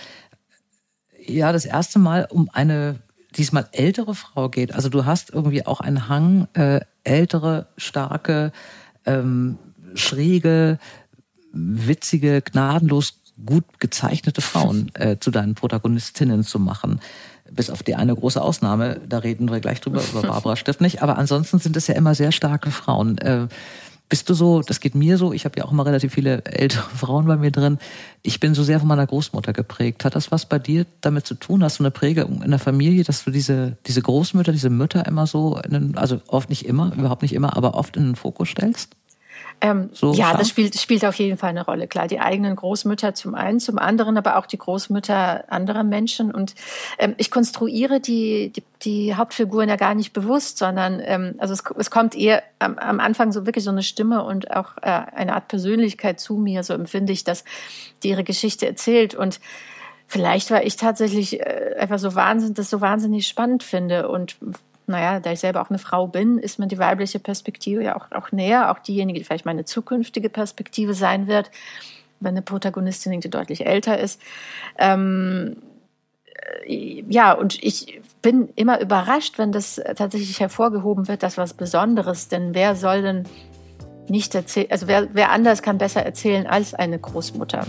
ja 1.33 1.51
das 1.51 1.65
erste 1.65 1.99
Mal 1.99 2.27
um 2.29 2.49
eine 2.51 2.99
diesmal 3.35 3.67
ältere 3.71 4.15
Frau 4.15 4.49
geht. 4.49 4.73
Also 4.73 4.89
du 4.89 5.05
hast 5.05 5.29
irgendwie 5.31 5.65
auch 5.65 5.79
einen 5.81 6.09
Hang, 6.09 6.47
äh, 6.53 6.81
ältere, 7.03 7.67
starke, 7.77 8.51
ähm, 9.05 9.57
schräge, 9.95 10.79
witzige, 11.53 12.41
gnadenlos 12.41 13.19
gut 13.45 13.79
gezeichnete 13.79 14.41
Frauen 14.41 14.91
äh, 14.95 15.17
zu 15.19 15.31
deinen 15.31 15.55
Protagonistinnen 15.55 16.43
zu 16.43 16.59
machen. 16.59 16.99
Bis 17.49 17.69
auf 17.69 17.83
die 17.83 17.95
eine 17.95 18.15
große 18.15 18.41
Ausnahme, 18.41 19.01
da 19.07 19.19
reden 19.19 19.49
wir 19.49 19.59
gleich 19.59 19.81
drüber, 19.81 20.01
über 20.11 20.21
Barbara 20.27 20.55
Stift 20.55 20.81
nicht. 20.81 21.01
Aber 21.01 21.17
ansonsten 21.17 21.59
sind 21.59 21.75
es 21.75 21.87
ja 21.87 21.95
immer 21.95 22.15
sehr 22.15 22.31
starke 22.31 22.71
Frauen. 22.71 23.17
Äh, 23.17 23.47
bist 24.11 24.29
du 24.29 24.33
so, 24.33 24.61
das 24.61 24.81
geht 24.81 24.93
mir 24.93 25.17
so, 25.17 25.31
ich 25.31 25.45
habe 25.45 25.57
ja 25.57 25.63
auch 25.63 25.71
immer 25.71 25.85
relativ 25.85 26.13
viele 26.13 26.43
ältere 26.43 26.83
Frauen 26.95 27.27
bei 27.27 27.37
mir 27.37 27.49
drin. 27.49 27.77
Ich 28.23 28.41
bin 28.41 28.53
so 28.53 28.61
sehr 28.61 28.77
von 28.79 28.89
meiner 28.89 29.07
Großmutter 29.07 29.53
geprägt. 29.53 30.03
Hat 30.03 30.15
das 30.15 30.33
was 30.33 30.45
bei 30.45 30.59
dir 30.59 30.85
damit 30.99 31.25
zu 31.25 31.33
tun? 31.33 31.63
Hast 31.63 31.79
du 31.79 31.83
eine 31.83 31.91
Prägung 31.91 32.43
in 32.43 32.49
der 32.49 32.59
Familie, 32.59 33.05
dass 33.05 33.23
du 33.23 33.31
diese, 33.31 33.77
diese 33.87 34.01
Großmütter, 34.01 34.51
diese 34.51 34.69
Mütter 34.69 35.05
immer 35.07 35.27
so, 35.27 35.61
den, 35.65 35.97
also 35.97 36.19
oft 36.27 36.49
nicht 36.49 36.65
immer, 36.65 36.93
überhaupt 36.93 37.21
nicht 37.21 37.33
immer, 37.33 37.55
aber 37.55 37.73
oft 37.73 37.95
in 37.95 38.03
den 38.03 38.15
Fokus 38.17 38.49
stellst? 38.49 38.97
Ähm, 39.63 39.91
so 39.93 40.11
ja, 40.13 40.25
scharf? 40.25 40.39
das 40.39 40.49
spielt, 40.49 40.75
spielt 40.79 41.05
auf 41.05 41.15
jeden 41.15 41.37
Fall 41.37 41.51
eine 41.51 41.63
Rolle. 41.63 41.87
Klar, 41.87 42.07
die 42.07 42.19
eigenen 42.19 42.55
Großmütter 42.55 43.13
zum 43.13 43.35
einen, 43.35 43.59
zum 43.59 43.77
anderen 43.77 44.17
aber 44.17 44.37
auch 44.37 44.47
die 44.47 44.57
Großmütter 44.57 45.45
anderer 45.49 45.83
Menschen. 45.83 46.33
Und 46.33 46.55
ähm, 46.97 47.13
ich 47.17 47.29
konstruiere 47.29 47.99
die, 47.99 48.51
die, 48.51 48.63
die 48.81 49.15
Hauptfiguren 49.15 49.69
ja 49.69 49.75
gar 49.75 49.93
nicht 49.93 50.13
bewusst, 50.13 50.57
sondern 50.57 50.99
ähm, 51.03 51.35
also 51.37 51.53
es, 51.53 51.63
es 51.77 51.91
kommt 51.91 52.15
eher 52.15 52.41
am, 52.57 52.79
am 52.79 52.99
Anfang 52.99 53.31
so 53.31 53.45
wirklich 53.45 53.63
so 53.63 53.71
eine 53.71 53.83
Stimme 53.83 54.23
und 54.23 54.49
auch 54.49 54.77
äh, 54.81 54.89
eine 54.89 55.35
Art 55.35 55.47
Persönlichkeit 55.47 56.19
zu 56.19 56.37
mir, 56.37 56.63
so 56.63 56.73
empfinde 56.73 57.13
ich, 57.13 57.23
dass 57.23 57.43
die 58.01 58.09
ihre 58.09 58.23
Geschichte 58.23 58.65
erzählt. 58.65 59.13
Und 59.13 59.39
vielleicht 60.07 60.49
war 60.49 60.63
ich 60.63 60.75
tatsächlich 60.75 61.39
äh, 61.39 61.75
einfach 61.79 61.99
so 61.99 62.15
wahnsinnig, 62.15 62.55
das 62.55 62.71
so 62.71 62.81
wahnsinnig 62.81 63.27
spannend 63.27 63.61
finde 63.61 64.09
und 64.09 64.37
naja, 64.87 65.19
da 65.19 65.31
ich 65.31 65.39
selber 65.39 65.61
auch 65.61 65.69
eine 65.69 65.79
Frau 65.79 66.07
bin, 66.07 66.37
ist 66.37 66.59
mir 66.59 66.67
die 66.67 66.77
weibliche 66.77 67.19
Perspektive 67.19 67.83
ja 67.83 67.95
auch, 67.95 68.11
auch 68.11 68.31
näher, 68.31 68.71
auch 68.71 68.79
diejenige, 68.79 69.19
die 69.19 69.25
vielleicht 69.25 69.45
meine 69.45 69.65
zukünftige 69.65 70.29
Perspektive 70.29 70.93
sein 70.93 71.27
wird, 71.27 71.51
wenn 72.19 72.31
eine 72.31 72.41
Protagonistin 72.41 73.19
die 73.19 73.29
deutlich 73.29 73.65
älter 73.65 73.99
ist. 73.99 74.21
Ähm, 74.77 75.57
äh, 76.65 77.03
ja, 77.09 77.33
und 77.33 77.61
ich 77.63 78.01
bin 78.21 78.49
immer 78.55 78.79
überrascht, 78.79 79.37
wenn 79.37 79.51
das 79.51 79.81
tatsächlich 79.95 80.39
hervorgehoben 80.39 81.07
wird, 81.07 81.23
dass 81.23 81.37
was 81.37 81.53
Besonderes, 81.53 82.27
denn 82.27 82.53
wer 82.53 82.75
soll 82.75 83.01
denn 83.01 83.25
nicht 84.07 84.35
erzählen, 84.35 84.67
also 84.71 84.87
wer, 84.87 85.07
wer 85.13 85.31
anders 85.31 85.61
kann 85.61 85.77
besser 85.77 86.03
erzählen 86.03 86.45
als 86.47 86.73
eine 86.73 86.99
Großmutter? 86.99 87.65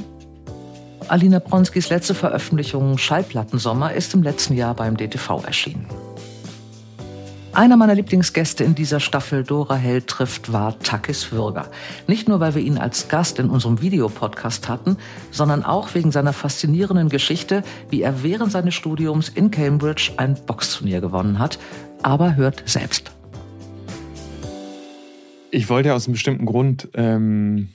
Alina 1.08 1.40
Bronskis 1.40 1.88
letzte 1.90 2.14
Veröffentlichung 2.14 2.96
Schallplattensommer 2.96 3.92
ist 3.92 4.14
im 4.14 4.22
letzten 4.22 4.54
Jahr 4.54 4.74
beim 4.74 4.96
DTV 4.96 5.44
erschienen. 5.44 5.86
Einer 7.54 7.76
meiner 7.76 7.94
Lieblingsgäste 7.94 8.64
in 8.64 8.74
dieser 8.74 8.98
Staffel 8.98 9.44
Dora 9.44 9.74
Held 9.76 10.06
trifft 10.06 10.54
war 10.54 10.78
Takis 10.78 11.32
Würger. 11.32 11.70
Nicht 12.06 12.26
nur, 12.26 12.40
weil 12.40 12.54
wir 12.54 12.62
ihn 12.62 12.78
als 12.78 13.08
Gast 13.08 13.38
in 13.38 13.50
unserem 13.50 13.82
Videopodcast 13.82 14.70
hatten, 14.70 14.96
sondern 15.30 15.62
auch 15.62 15.94
wegen 15.94 16.10
seiner 16.12 16.32
faszinierenden 16.32 17.10
Geschichte, 17.10 17.62
wie 17.90 18.00
er 18.00 18.22
während 18.22 18.52
seines 18.52 18.74
Studiums 18.74 19.28
in 19.28 19.50
Cambridge 19.50 20.12
ein 20.16 20.34
Boxturnier 20.46 21.02
gewonnen 21.02 21.38
hat. 21.38 21.58
Aber 22.02 22.36
hört 22.36 22.62
selbst. 22.64 23.12
Ich 25.50 25.68
wollte 25.68 25.92
aus 25.92 26.06
einem 26.06 26.14
bestimmten 26.14 26.46
Grund 26.46 26.88
ähm, 26.94 27.68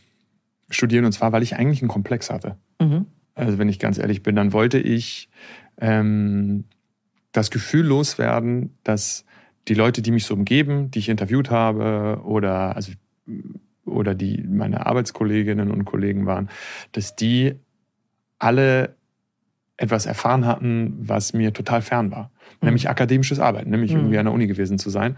studieren, 0.71 1.05
und 1.05 1.11
zwar, 1.11 1.33
weil 1.33 1.43
ich 1.43 1.55
eigentlich 1.55 1.83
einen 1.83 1.89
Komplex 1.89 2.31
hatte. 2.31 2.57
Mhm. 2.81 3.05
Also 3.35 3.59
wenn 3.59 3.69
ich 3.69 3.77
ganz 3.77 3.99
ehrlich 3.99 4.23
bin, 4.23 4.35
dann 4.35 4.53
wollte 4.53 4.79
ich 4.79 5.29
ähm, 5.79 6.63
das 7.31 7.51
Gefühl 7.51 7.85
loswerden, 7.85 8.75
dass 8.83 9.23
die 9.67 9.73
Leute, 9.73 10.01
die 10.01 10.11
mich 10.11 10.25
so 10.25 10.33
umgeben, 10.33 10.91
die 10.91 10.99
ich 10.99 11.09
interviewt 11.09 11.49
habe 11.49 12.21
oder, 12.23 12.75
also, 12.75 12.91
oder 13.85 14.15
die 14.15 14.43
meine 14.43 14.85
Arbeitskolleginnen 14.85 15.71
und 15.71 15.85
Kollegen 15.85 16.25
waren, 16.25 16.49
dass 16.91 17.15
die 17.15 17.55
alle 18.39 18.95
etwas 19.77 20.05
erfahren 20.05 20.45
hatten, 20.45 20.95
was 20.99 21.33
mir 21.33 21.53
total 21.53 21.81
fern 21.81 22.11
war. 22.11 22.31
Mhm. 22.61 22.67
Nämlich 22.67 22.89
akademisches 22.89 23.39
Arbeiten, 23.39 23.69
nämlich 23.69 23.91
mhm. 23.91 23.99
irgendwie 23.99 24.17
an 24.17 24.25
der 24.25 24.33
Uni 24.33 24.47
gewesen 24.47 24.79
zu 24.79 24.89
sein. 24.89 25.17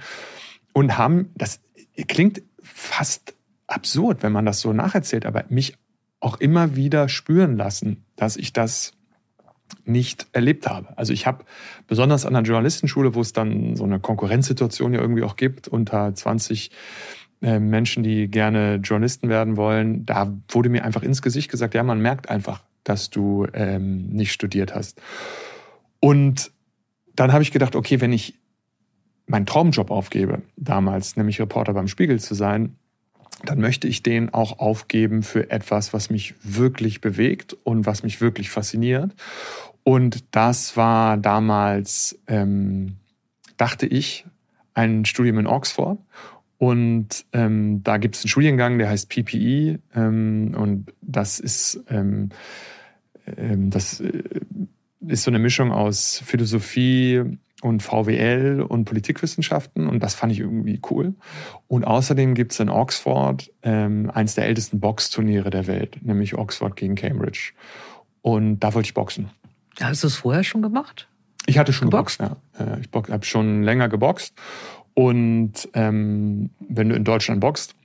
Und 0.74 0.98
haben, 0.98 1.32
das 1.36 1.62
klingt 2.08 2.42
fast 2.62 3.36
absurd, 3.68 4.24
wenn 4.24 4.32
man 4.32 4.46
das 4.46 4.60
so 4.60 4.74
nacherzählt, 4.74 5.26
aber 5.26 5.46
mich 5.50 5.76
auch 6.20 6.40
immer 6.40 6.76
wieder 6.76 7.08
spüren 7.08 7.56
lassen, 7.56 8.04
dass 8.16 8.36
ich 8.36 8.52
das 8.52 8.94
nicht 9.86 10.28
erlebt 10.34 10.68
habe. 10.68 10.98
Also 10.98 11.14
ich 11.14 11.26
habe 11.28 11.46
besonders 11.88 12.26
an 12.26 12.34
der 12.34 12.44
Journalistenschule, 12.44 13.16
wo 13.16 13.22
es 13.22 13.34
dann 13.34 13.76
so 13.76 13.84
eine 13.84 14.00
Konkurrenzsituation 14.00 14.94
ja 14.94 15.02
irgendwie 15.02 15.24
auch 15.24 15.36
gibt 15.36 15.68
unter 15.68 16.14
20 16.14 16.72
äh, 17.42 17.60
Menschen, 17.60 18.04
die 18.04 18.28
gerne 18.28 18.76
Journalisten 18.76 19.30
werden 19.30 19.58
wollen, 19.58 20.06
da 20.06 20.34
wurde 20.50 20.70
mir 20.70 20.84
einfach 20.84 21.04
ins 21.04 21.22
Gesicht 21.22 21.50
gesagt, 21.50 21.74
ja, 21.74 21.84
man 21.84 22.02
merkt 22.02 22.30
einfach, 22.30 22.64
dass 22.84 23.10
du 23.10 23.48
ähm, 23.54 24.10
nicht 24.10 24.34
studiert 24.34 24.76
hast. 24.76 25.02
Und 26.00 26.52
dann 27.16 27.32
habe 27.32 27.44
ich 27.44 27.52
gedacht, 27.52 27.76
okay, 27.76 28.02
wenn 28.02 28.14
ich 28.14 28.40
meinen 29.28 29.46
Traumjob 29.46 29.92
aufgebe, 29.92 30.42
damals, 30.56 31.16
nämlich 31.16 31.40
Reporter 31.40 31.74
beim 31.74 31.88
Spiegel 31.88 32.20
zu 32.20 32.34
sein, 32.34 32.76
dann 33.44 33.60
möchte 33.60 33.88
ich 33.88 34.04
den 34.04 34.34
auch 34.34 34.60
aufgeben 34.60 35.24
für 35.24 35.50
etwas, 35.50 35.94
was 35.94 36.10
mich 36.10 36.36
wirklich 36.44 37.02
bewegt 37.02 37.56
und 37.64 37.86
was 37.86 38.04
mich 38.04 38.22
wirklich 38.22 38.50
fasziniert. 38.50 39.14
Und 39.84 40.24
das 40.32 40.76
war 40.76 41.18
damals, 41.18 42.20
ähm, 42.28 42.98
dachte 43.58 43.86
ich, 43.86 44.26
ein 44.74 45.06
Studium 45.06 45.40
in 45.40 45.48
Oxford. 45.48 45.98
Und 46.58 47.26
ähm, 47.32 47.82
da 47.84 47.98
gibt 47.98 48.16
es 48.16 48.24
einen 48.24 48.30
Studiengang, 48.30 48.78
der 48.78 48.90
heißt 48.90 49.10
PPE. 49.10 49.80
Ähm, 49.96 50.54
und 50.58 50.94
das 51.02 51.40
ist, 51.40 51.84
ähm, 51.90 52.30
ähm, 53.38 53.70
das 53.70 54.02
äh, 54.02 54.24
ist 55.08 55.24
so 55.24 55.32
eine 55.32 55.40
Mischung 55.40 55.72
aus 55.72 56.22
Philosophie 56.26 57.24
und 57.62 57.84
VWL 57.84 58.62
und 58.62 58.86
Politikwissenschaften. 58.86 59.88
Und 59.88 60.02
das 60.02 60.16
fand 60.16 60.32
ich 60.32 60.40
irgendwie 60.40 60.80
cool. 60.90 61.16
Und 61.68 61.86
außerdem 61.86 62.34
gibt 62.34 62.54
es 62.54 62.60
in 62.60 62.70
Oxford 62.70 63.52
ähm, 63.64 64.10
eines 64.14 64.36
der 64.36 64.46
ältesten 64.46 64.80
Boxturniere 64.80 65.50
der 65.50 65.68
Welt, 65.68 66.00
nämlich 66.02 66.36
Oxford 66.36 66.76
gegen 66.76 66.96
Cambridge. 66.96 67.52
Und 68.22 68.60
da 68.60 68.74
wollte 68.74 68.88
ich 68.88 68.94
boxen. 68.94 69.30
Hast 69.80 70.04
du 70.04 70.08
es 70.08 70.16
vorher 70.16 70.44
schon 70.44 70.62
gemacht? 70.62 71.08
Ich 71.46 71.58
hatte 71.58 71.74
schon 71.74 71.90
geboxt, 71.90 72.20
geboxt 72.20 72.60
ja. 72.60 72.76
Äh, 72.76 72.82
ich 72.82 73.12
habe 73.12 73.26
schon 73.26 73.64
länger 73.64 73.90
geboxt 73.90 74.36
und 74.94 75.54
ähm, 75.74 76.50
wenn 76.60 76.90
du 76.90 76.96
in 76.96 77.04
Deutschland 77.04 77.40
boxt, 77.40 77.76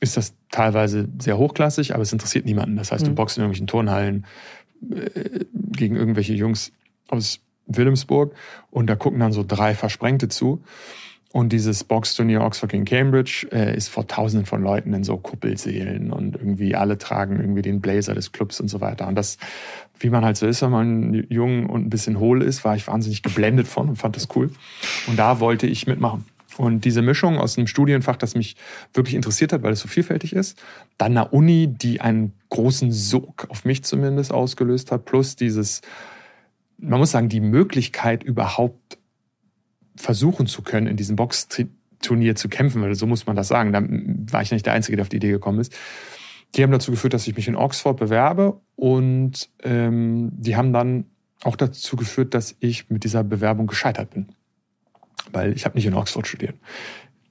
ist 0.00 0.16
das 0.16 0.34
teilweise 0.50 1.08
sehr 1.20 1.38
hochklassig, 1.38 1.94
aber 1.94 2.02
es 2.02 2.12
interessiert 2.12 2.44
niemanden. 2.44 2.76
Das 2.76 2.92
heißt, 2.92 3.06
du 3.06 3.10
mhm. 3.10 3.14
boxst 3.14 3.38
in 3.38 3.42
irgendwelchen 3.42 3.66
Turnhallen 3.66 4.26
äh, 4.90 5.44
gegen 5.54 5.96
irgendwelche 5.96 6.34
Jungs 6.34 6.72
aus 7.08 7.40
Wilhelmsburg 7.66 8.34
und 8.70 8.88
da 8.88 8.96
gucken 8.96 9.20
dann 9.20 9.32
so 9.32 9.44
drei 9.46 9.74
Versprengte 9.74 10.28
zu. 10.28 10.62
Und 11.34 11.48
dieses 11.48 11.82
Boxturnier 11.82 12.42
Oxford 12.42 12.70
gegen 12.70 12.84
Cambridge 12.84 13.48
äh, 13.50 13.76
ist 13.76 13.88
vor 13.88 14.06
tausenden 14.06 14.46
von 14.46 14.62
Leuten 14.62 14.94
in 14.94 15.02
so 15.02 15.16
Kuppelsälen 15.16 16.12
und 16.12 16.36
irgendwie 16.36 16.76
alle 16.76 16.96
tragen 16.96 17.40
irgendwie 17.40 17.62
den 17.62 17.80
Blazer 17.80 18.14
des 18.14 18.30
Clubs 18.30 18.60
und 18.60 18.68
so 18.68 18.80
weiter. 18.80 19.08
Und 19.08 19.16
das, 19.16 19.38
wie 19.98 20.10
man 20.10 20.24
halt 20.24 20.36
so 20.36 20.46
ist, 20.46 20.62
wenn 20.62 20.70
man 20.70 21.26
jung 21.28 21.66
und 21.66 21.86
ein 21.86 21.90
bisschen 21.90 22.20
hohl 22.20 22.40
ist, 22.40 22.64
war 22.64 22.76
ich 22.76 22.86
wahnsinnig 22.86 23.24
geblendet 23.24 23.66
von 23.66 23.88
und 23.88 23.96
fand 23.96 24.14
das 24.14 24.28
cool. 24.36 24.50
Und 25.08 25.18
da 25.18 25.40
wollte 25.40 25.66
ich 25.66 25.88
mitmachen. 25.88 26.24
Und 26.56 26.84
diese 26.84 27.02
Mischung 27.02 27.38
aus 27.38 27.58
einem 27.58 27.66
Studienfach, 27.66 28.14
das 28.14 28.36
mich 28.36 28.54
wirklich 28.92 29.16
interessiert 29.16 29.52
hat, 29.52 29.64
weil 29.64 29.72
es 29.72 29.80
so 29.80 29.88
vielfältig 29.88 30.34
ist, 30.34 30.62
dann 30.98 31.16
einer 31.16 31.32
Uni, 31.32 31.66
die 31.66 32.00
einen 32.00 32.32
großen 32.50 32.92
Sog 32.92 33.48
auf 33.50 33.64
mich 33.64 33.82
zumindest 33.82 34.32
ausgelöst 34.32 34.92
hat, 34.92 35.04
plus 35.04 35.34
dieses, 35.34 35.82
man 36.84 36.98
muss 36.98 37.10
sagen, 37.10 37.28
die 37.28 37.40
Möglichkeit 37.40 38.22
überhaupt 38.22 38.98
versuchen 39.96 40.46
zu 40.46 40.62
können, 40.62 40.86
in 40.86 40.96
diesem 40.96 41.16
Boxturnier 41.16 42.34
zu 42.36 42.48
kämpfen, 42.48 42.82
weil 42.82 42.94
so 42.94 43.06
muss 43.06 43.26
man 43.26 43.36
das 43.36 43.48
sagen. 43.48 43.72
Da 43.72 43.82
war 44.32 44.42
ich 44.42 44.50
nicht 44.50 44.66
der 44.66 44.72
Einzige, 44.72 44.96
der 44.96 45.04
auf 45.04 45.08
die 45.08 45.16
Idee 45.16 45.30
gekommen 45.30 45.60
ist. 45.60 45.74
Die 46.54 46.62
haben 46.62 46.70
dazu 46.70 46.90
geführt, 46.90 47.14
dass 47.14 47.26
ich 47.26 47.36
mich 47.36 47.48
in 47.48 47.56
Oxford 47.56 47.96
bewerbe 47.96 48.60
und 48.76 49.48
ähm, 49.62 50.30
die 50.32 50.56
haben 50.56 50.72
dann 50.72 51.06
auch 51.42 51.56
dazu 51.56 51.96
geführt, 51.96 52.34
dass 52.34 52.56
ich 52.60 52.90
mit 52.90 53.04
dieser 53.04 53.24
Bewerbung 53.24 53.66
gescheitert 53.66 54.10
bin 54.10 54.28
weil 55.32 55.52
ich 55.54 55.64
habe 55.64 55.76
nicht 55.76 55.86
in 55.86 55.94
Oxford 55.94 56.26
studiert. 56.26 56.54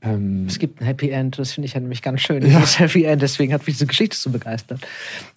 Ähm, 0.01 0.45
es 0.47 0.59
gibt 0.59 0.81
ein 0.81 0.85
Happy 0.85 1.09
End, 1.09 1.39
das 1.39 1.53
finde 1.53 1.67
ich 1.67 1.73
ja 1.73 1.79
nämlich 1.79 2.01
ganz 2.01 2.21
schön. 2.21 2.45
Ja. 2.45 2.59
Das 2.59 2.79
Happy 2.79 3.03
End, 3.05 3.21
deswegen 3.21 3.53
hat 3.53 3.65
mich 3.65 3.75
diese 3.75 3.87
Geschichte 3.87 4.17
so 4.17 4.29
begeistert. 4.29 4.81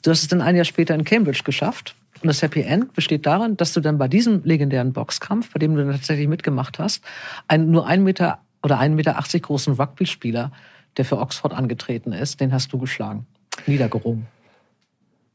Du 0.02 0.10
hast 0.10 0.22
es 0.22 0.28
dann 0.28 0.40
ein 0.40 0.56
Jahr 0.56 0.64
später 0.64 0.94
in 0.94 1.04
Cambridge 1.04 1.42
geschafft. 1.44 1.94
Und 2.26 2.30
das 2.30 2.42
Happy 2.42 2.62
End 2.62 2.92
besteht 2.92 3.24
darin, 3.24 3.56
dass 3.56 3.72
du 3.72 3.78
dann 3.78 3.98
bei 3.98 4.08
diesem 4.08 4.42
legendären 4.42 4.92
Boxkampf, 4.92 5.52
bei 5.52 5.60
dem 5.60 5.76
du 5.76 5.92
tatsächlich 5.92 6.26
mitgemacht 6.26 6.80
hast, 6.80 7.04
einen 7.46 7.70
nur 7.70 7.86
einen 7.86 8.02
Meter 8.02 8.40
oder 8.64 8.80
einen 8.80 8.96
Meter 8.96 9.16
80 9.16 9.44
großen 9.44 9.74
Rugby-Spieler, 9.74 10.50
der 10.96 11.04
für 11.04 11.18
Oxford 11.18 11.54
angetreten 11.54 12.12
ist, 12.12 12.40
den 12.40 12.52
hast 12.52 12.72
du 12.72 12.78
geschlagen, 12.78 13.28
niedergerungen. 13.68 14.26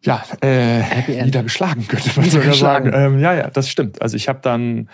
Ja, 0.02 0.22
äh, 0.42 1.24
niedergeschlagen 1.24 1.88
könnte 1.88 2.12
man 2.20 2.30
sogar 2.30 2.56
sagen. 2.56 2.92
Ähm, 2.94 3.20
ja, 3.20 3.36
ja, 3.36 3.50
das 3.50 3.70
stimmt. 3.70 4.02
Also 4.02 4.18
ich 4.18 4.28
habe 4.28 4.40
dann 4.42 4.90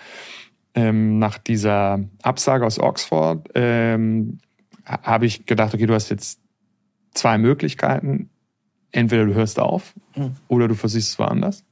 ähm, 0.76 1.18
nach 1.18 1.36
dieser 1.36 1.98
Absage 2.22 2.64
aus 2.64 2.78
Oxford 2.78 3.48
ähm, 3.56 4.38
habe 4.84 5.26
ich 5.26 5.46
gedacht, 5.46 5.74
okay, 5.74 5.86
du 5.86 5.94
hast 5.94 6.10
jetzt 6.10 6.38
zwei 7.12 7.38
Möglichkeiten. 7.38 8.30
Entweder 8.92 9.26
du 9.26 9.34
hörst 9.34 9.58
auf 9.58 9.94
mhm. 10.14 10.36
oder 10.46 10.68
du 10.68 10.76
versuchst 10.76 11.08
es 11.08 11.18
woanders. 11.18 11.64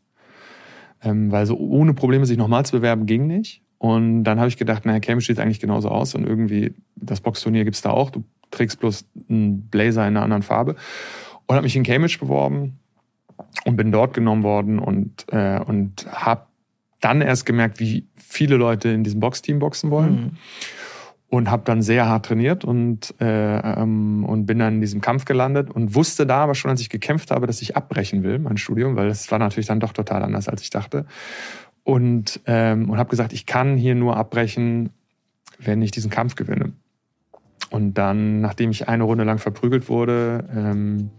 Ähm, 1.02 1.30
weil 1.30 1.46
so 1.46 1.56
ohne 1.56 1.94
Probleme 1.94 2.26
sich 2.26 2.38
nochmal 2.38 2.64
zu 2.64 2.76
bewerben 2.76 3.06
ging 3.06 3.26
nicht. 3.26 3.62
Und 3.78 4.24
dann 4.24 4.38
habe 4.38 4.48
ich 4.48 4.56
gedacht, 4.56 4.86
naja, 4.86 5.00
Cambridge 5.00 5.26
sieht 5.26 5.38
eigentlich 5.38 5.60
genauso 5.60 5.88
aus 5.90 6.14
und 6.14 6.26
irgendwie 6.26 6.74
das 6.96 7.20
Boxturnier 7.20 7.64
gibt 7.64 7.76
es 7.76 7.82
da 7.82 7.90
auch. 7.90 8.10
Du 8.10 8.24
trägst 8.50 8.80
bloß 8.80 9.04
einen 9.28 9.68
Blazer 9.68 10.02
in 10.02 10.16
einer 10.16 10.22
anderen 10.22 10.42
Farbe. 10.42 10.76
Und 11.46 11.54
habe 11.54 11.64
mich 11.64 11.76
in 11.76 11.84
Cambridge 11.84 12.18
beworben 12.18 12.78
und 13.64 13.76
bin 13.76 13.92
dort 13.92 14.14
genommen 14.14 14.42
worden 14.42 14.78
und, 14.78 15.26
äh, 15.30 15.60
und 15.60 16.06
habe 16.10 16.46
dann 17.00 17.20
erst 17.20 17.46
gemerkt, 17.46 17.78
wie 17.78 18.06
viele 18.16 18.56
Leute 18.56 18.88
in 18.88 19.04
diesem 19.04 19.20
Boxteam 19.20 19.58
boxen 19.58 19.90
wollen. 19.90 20.12
Mhm. 20.14 20.30
Und 21.28 21.50
habe 21.50 21.64
dann 21.64 21.82
sehr 21.82 22.06
hart 22.06 22.26
trainiert 22.26 22.64
und, 22.64 23.12
äh, 23.20 23.58
ähm, 23.58 24.24
und 24.24 24.46
bin 24.46 24.60
dann 24.60 24.74
in 24.74 24.80
diesem 24.80 25.00
Kampf 25.00 25.24
gelandet 25.24 25.70
und 25.72 25.96
wusste 25.96 26.24
da 26.24 26.44
aber 26.44 26.54
schon, 26.54 26.70
als 26.70 26.80
ich 26.80 26.88
gekämpft 26.88 27.32
habe, 27.32 27.48
dass 27.48 27.60
ich 27.62 27.76
abbrechen 27.76 28.22
will, 28.22 28.38
mein 28.38 28.56
Studium, 28.56 28.94
weil 28.94 29.08
das 29.08 29.28
war 29.32 29.40
natürlich 29.40 29.66
dann 29.66 29.80
doch 29.80 29.92
total 29.92 30.22
anders, 30.22 30.48
als 30.48 30.62
ich 30.62 30.70
dachte. 30.70 31.04
Und, 31.82 32.40
ähm, 32.46 32.90
und 32.90 32.98
habe 32.98 33.10
gesagt, 33.10 33.32
ich 33.32 33.44
kann 33.44 33.76
hier 33.76 33.96
nur 33.96 34.16
abbrechen, 34.16 34.90
wenn 35.58 35.82
ich 35.82 35.90
diesen 35.90 36.10
Kampf 36.10 36.36
gewinne. 36.36 36.72
Und 37.70 37.94
dann, 37.94 38.40
nachdem 38.40 38.70
ich 38.70 38.88
eine 38.88 39.04
Runde 39.04 39.24
lang 39.24 39.38
verprügelt 39.38 39.88
wurde, 39.88 40.44
ähm, 40.54 41.10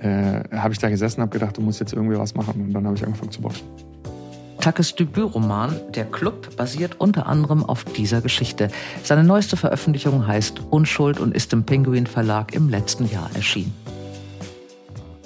äh, 0.00 0.42
habe 0.56 0.72
ich 0.72 0.78
da 0.78 0.90
gesessen 0.90 1.20
und 1.20 1.26
habe 1.26 1.38
gedacht, 1.38 1.56
du 1.56 1.60
musst 1.62 1.80
jetzt 1.80 1.92
irgendwie 1.92 2.18
was 2.18 2.34
machen. 2.34 2.60
Und 2.60 2.72
dann 2.72 2.84
habe 2.84 2.96
ich 2.96 3.04
angefangen 3.04 3.30
zu 3.30 3.40
boxen. 3.40 3.93
Takes 4.64 4.94
Debütroman 4.94 5.78
Der 5.90 6.06
Club 6.06 6.56
basiert 6.56 6.98
unter 6.98 7.26
anderem 7.26 7.62
auf 7.62 7.84
dieser 7.84 8.22
Geschichte. 8.22 8.70
Seine 9.02 9.22
neueste 9.22 9.58
Veröffentlichung 9.58 10.26
heißt 10.26 10.62
Unschuld 10.70 11.20
und 11.20 11.36
ist 11.36 11.52
im 11.52 11.64
Penguin 11.64 12.06
Verlag 12.06 12.54
im 12.54 12.70
letzten 12.70 13.06
Jahr 13.10 13.28
erschienen. 13.34 13.74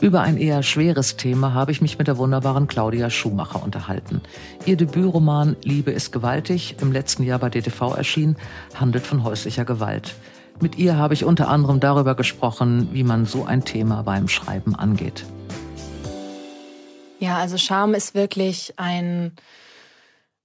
Über 0.00 0.22
ein 0.22 0.38
eher 0.38 0.64
schweres 0.64 1.16
Thema 1.16 1.54
habe 1.54 1.70
ich 1.70 1.80
mich 1.80 1.98
mit 1.98 2.08
der 2.08 2.18
wunderbaren 2.18 2.66
Claudia 2.66 3.10
Schumacher 3.10 3.62
unterhalten. 3.62 4.22
Ihr 4.66 4.76
Debütroman 4.76 5.54
Liebe 5.62 5.92
ist 5.92 6.10
gewaltig, 6.10 6.74
im 6.80 6.90
letzten 6.90 7.22
Jahr 7.22 7.38
bei 7.38 7.48
DTV 7.48 7.94
erschienen, 7.94 8.34
handelt 8.74 9.06
von 9.06 9.22
häuslicher 9.22 9.64
Gewalt. 9.64 10.16
Mit 10.58 10.78
ihr 10.78 10.96
habe 10.96 11.14
ich 11.14 11.24
unter 11.24 11.46
anderem 11.46 11.78
darüber 11.78 12.16
gesprochen, 12.16 12.88
wie 12.90 13.04
man 13.04 13.24
so 13.24 13.44
ein 13.44 13.64
Thema 13.64 14.02
beim 14.02 14.26
Schreiben 14.26 14.74
angeht. 14.74 15.24
Ja, 17.18 17.38
also 17.38 17.58
Scham 17.58 17.94
ist 17.94 18.14
wirklich 18.14 18.74
ein, 18.76 19.32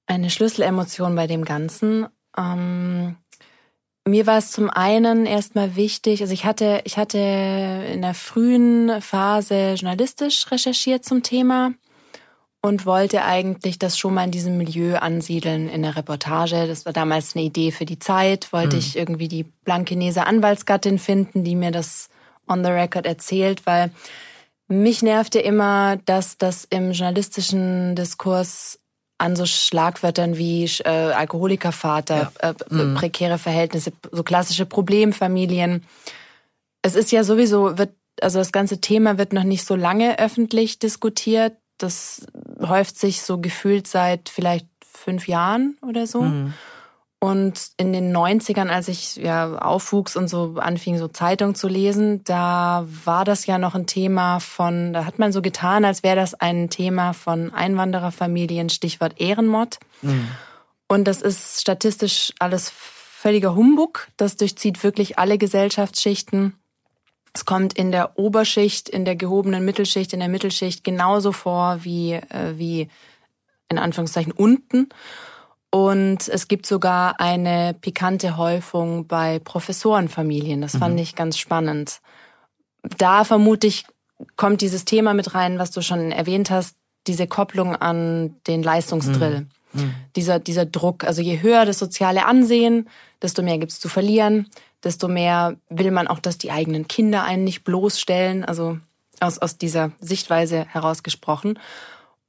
eine 0.08 0.30
Schlüsselemotion 0.30 1.16
bei 1.16 1.28
dem 1.28 1.46
Ganzen. 1.46 2.08
Ähm, 2.38 3.18
mir 4.06 4.28
war 4.28 4.38
es 4.38 4.52
zum 4.52 4.70
einen 4.70 5.26
erstmal 5.26 5.76
wichtig, 5.76 6.22
also 6.22 6.34
ich 6.34 6.46
hatte, 6.46 6.82
ich 6.84 6.98
hatte 6.98 7.18
in 7.94 8.02
der 8.02 8.14
frühen 8.14 9.02
Phase 9.02 9.76
journalistisch 9.76 10.52
recherchiert 10.52 11.06
zum 11.06 11.24
Thema 11.24 11.74
und 12.62 12.86
wollte 12.86 13.24
eigentlich 13.24 13.78
das 13.78 13.98
schon 13.98 14.14
mal 14.14 14.24
in 14.26 14.32
diesem 14.32 14.58
Milieu 14.58 14.98
ansiedeln 14.98 15.70
in 15.70 15.84
der 15.84 15.96
Reportage. 15.96 16.68
Das 16.68 16.86
war 16.86 16.94
damals 16.94 17.36
eine 17.36 17.46
Idee 17.46 17.72
für 17.72 17.86
die 17.86 18.00
Zeit. 18.00 18.52
Wollte 18.52 18.76
mhm. 18.76 18.80
ich 18.80 18.98
irgendwie 18.98 19.28
die 19.28 19.44
blankenese 19.44 20.26
Anwaltsgattin 20.26 20.98
finden, 20.98 21.44
die 21.44 21.56
mir 21.56 21.72
das 21.72 22.10
on 22.48 22.64
the 22.64 22.72
record 22.72 23.06
erzählt, 23.06 23.66
weil 23.66 23.92
mich 24.68 25.02
nervte 25.02 25.40
immer, 25.40 25.98
dass 26.06 26.38
das 26.38 26.66
im 26.66 26.92
journalistischen 26.92 27.96
Diskurs 27.96 28.80
an 29.18 29.36
so 29.36 29.46
Schlagwörtern 29.46 30.38
wie 30.38 30.66
äh, 30.84 30.90
Alkoholikervater, 30.90 32.32
ja. 32.42 32.50
äh, 32.50 32.54
mhm. 32.70 32.96
prekäre 32.96 33.38
Verhältnisse, 33.38 33.94
so 34.12 34.24
klassische 34.24 34.66
Problemfamilien. 34.66 35.84
Es 36.82 36.96
ist 36.96 37.12
ja 37.12 37.24
sowieso, 37.24 37.78
wird, 37.78 37.94
also 38.22 38.40
das 38.40 38.52
ganze 38.52 38.82
Thema 38.82 39.18
wird 39.18 39.34
noch 39.34 39.44
nicht 39.44 39.66
so 39.66 39.76
lange 39.76 40.20
öffentlich 40.20 40.80
diskutiert. 40.80 41.54
Das 41.78 42.26
häuft 42.62 42.98
sich 42.98 43.22
so 43.22 43.40
gefühlt 43.40 43.88
seit 43.88 44.30
vielleicht 44.30 44.68
fünf 44.82 45.28
Jahren 45.28 45.78
oder 45.82 46.08
so. 46.08 46.24
Mhm. 46.24 46.54
Und 47.24 47.72
in 47.78 47.94
den 47.94 48.14
90ern, 48.14 48.68
als 48.68 48.90
ich 48.90 49.16
ja 49.16 49.58
aufwuchs 49.58 50.18
und 50.18 50.28
so 50.28 50.56
anfing, 50.58 50.98
so 50.98 51.08
Zeitung 51.08 51.56
zu 51.56 51.70
lesen, 51.70 52.22
da 52.26 52.86
war 53.06 53.24
das 53.24 53.46
ja 53.46 53.58
noch 53.58 53.76
ein 53.76 53.88
Thema 53.88 54.42
von, 54.42 54.92
da 54.92 55.06
hat 55.06 55.20
man 55.20 55.32
so 55.32 55.42
getan, 55.42 55.86
als 55.86 56.04
wäre 56.04 56.18
das 56.18 56.34
ein 56.34 56.70
Thema 56.70 57.14
von 57.14 57.54
Einwandererfamilien, 57.54 58.68
Stichwort 58.70 59.22
Ehrenmord. 59.22 59.80
Mhm. 60.02 60.28
Und 60.90 61.06
das 61.06 61.22
ist 61.22 61.62
statistisch 61.62 62.34
alles 62.40 62.70
völliger 62.70 63.56
Humbug. 63.56 64.10
Das 64.18 64.36
durchzieht 64.36 64.84
wirklich 64.84 65.18
alle 65.18 65.38
Gesellschaftsschichten. 65.38 66.58
Es 67.32 67.46
kommt 67.46 67.72
in 67.72 67.94
der 67.94 68.20
Oberschicht, 68.20 68.90
in 68.90 69.06
der 69.06 69.16
gehobenen 69.16 69.64
Mittelschicht, 69.64 70.12
in 70.12 70.20
der 70.20 70.28
Mittelschicht 70.28 70.84
genauso 70.84 71.32
vor 71.32 71.86
wie, 71.86 72.16
äh, 72.16 72.58
wie 72.58 72.90
in 73.70 73.80
Anführungszeichen 73.80 74.34
unten. 74.34 74.90
Und 75.74 76.28
es 76.28 76.48
gibt 76.48 76.68
sogar 76.68 77.20
eine 77.20 77.74
pikante 77.74 78.38
Häufung 78.38 79.08
bei 79.08 79.40
Professorenfamilien. 79.40 80.62
Das 80.62 80.78
fand 80.78 80.94
mhm. 80.94 81.02
ich 81.02 81.16
ganz 81.16 81.40
spannend. 81.40 82.00
Da 83.00 83.24
vermute 83.24 83.66
ich, 83.66 83.88
kommt 84.36 84.62
dieses 84.62 84.86
Thema 84.86 85.16
mit 85.16 85.34
rein, 85.34 85.58
was 85.58 85.72
du 85.72 85.82
schon 85.82 86.12
erwähnt 86.12 86.52
hast, 86.52 86.76
diese 87.08 87.26
Kopplung 87.26 87.76
an 87.76 88.36
den 88.46 88.62
Leistungsdrill. 88.62 89.48
Mhm. 89.72 89.82
mhm. 89.82 89.96
Dieser, 90.16 90.38
dieser 90.38 90.68
Druck. 90.68 91.06
Also 91.06 91.24
je 91.24 91.42
höher 91.42 91.66
das 91.66 91.80
soziale 91.80 92.28
Ansehen, 92.28 92.88
desto 93.24 93.42
mehr 93.42 93.58
gibt's 93.58 93.80
zu 93.80 93.90
verlieren, 93.90 94.52
desto 94.84 95.08
mehr 95.08 95.56
will 95.70 95.90
man 95.90 96.08
auch, 96.08 96.20
dass 96.20 96.38
die 96.38 96.52
eigenen 96.52 96.88
Kinder 96.88 97.24
einen 97.24 97.46
nicht 97.46 97.64
bloßstellen. 97.64 98.46
Also 98.46 98.78
aus, 99.20 99.40
aus 99.40 99.58
dieser 99.58 99.92
Sichtweise 100.00 100.68
herausgesprochen. 100.68 101.58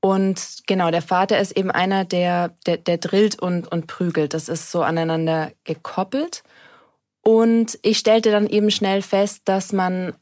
Und 0.04 0.64
genau, 0.66 0.90
der 0.90 1.00
Vater 1.00 1.38
ist 1.38 1.52
eben 1.52 1.70
einer, 1.70 2.04
der, 2.04 2.50
der, 2.66 2.76
der 2.76 2.98
drillt 2.98 3.40
und, 3.40 3.66
und 3.72 3.86
prügelt. 3.86 4.34
Das 4.34 4.50
ist 4.50 4.70
so 4.70 4.82
aneinander 4.82 5.50
gekoppelt. 5.64 6.42
Und 7.22 7.78
ich 7.80 7.96
stellte 7.96 8.30
dann 8.30 8.46
eben 8.46 8.70
schnell 8.70 9.00
fest, 9.00 9.44
dass 9.46 9.72
man, 9.72 10.12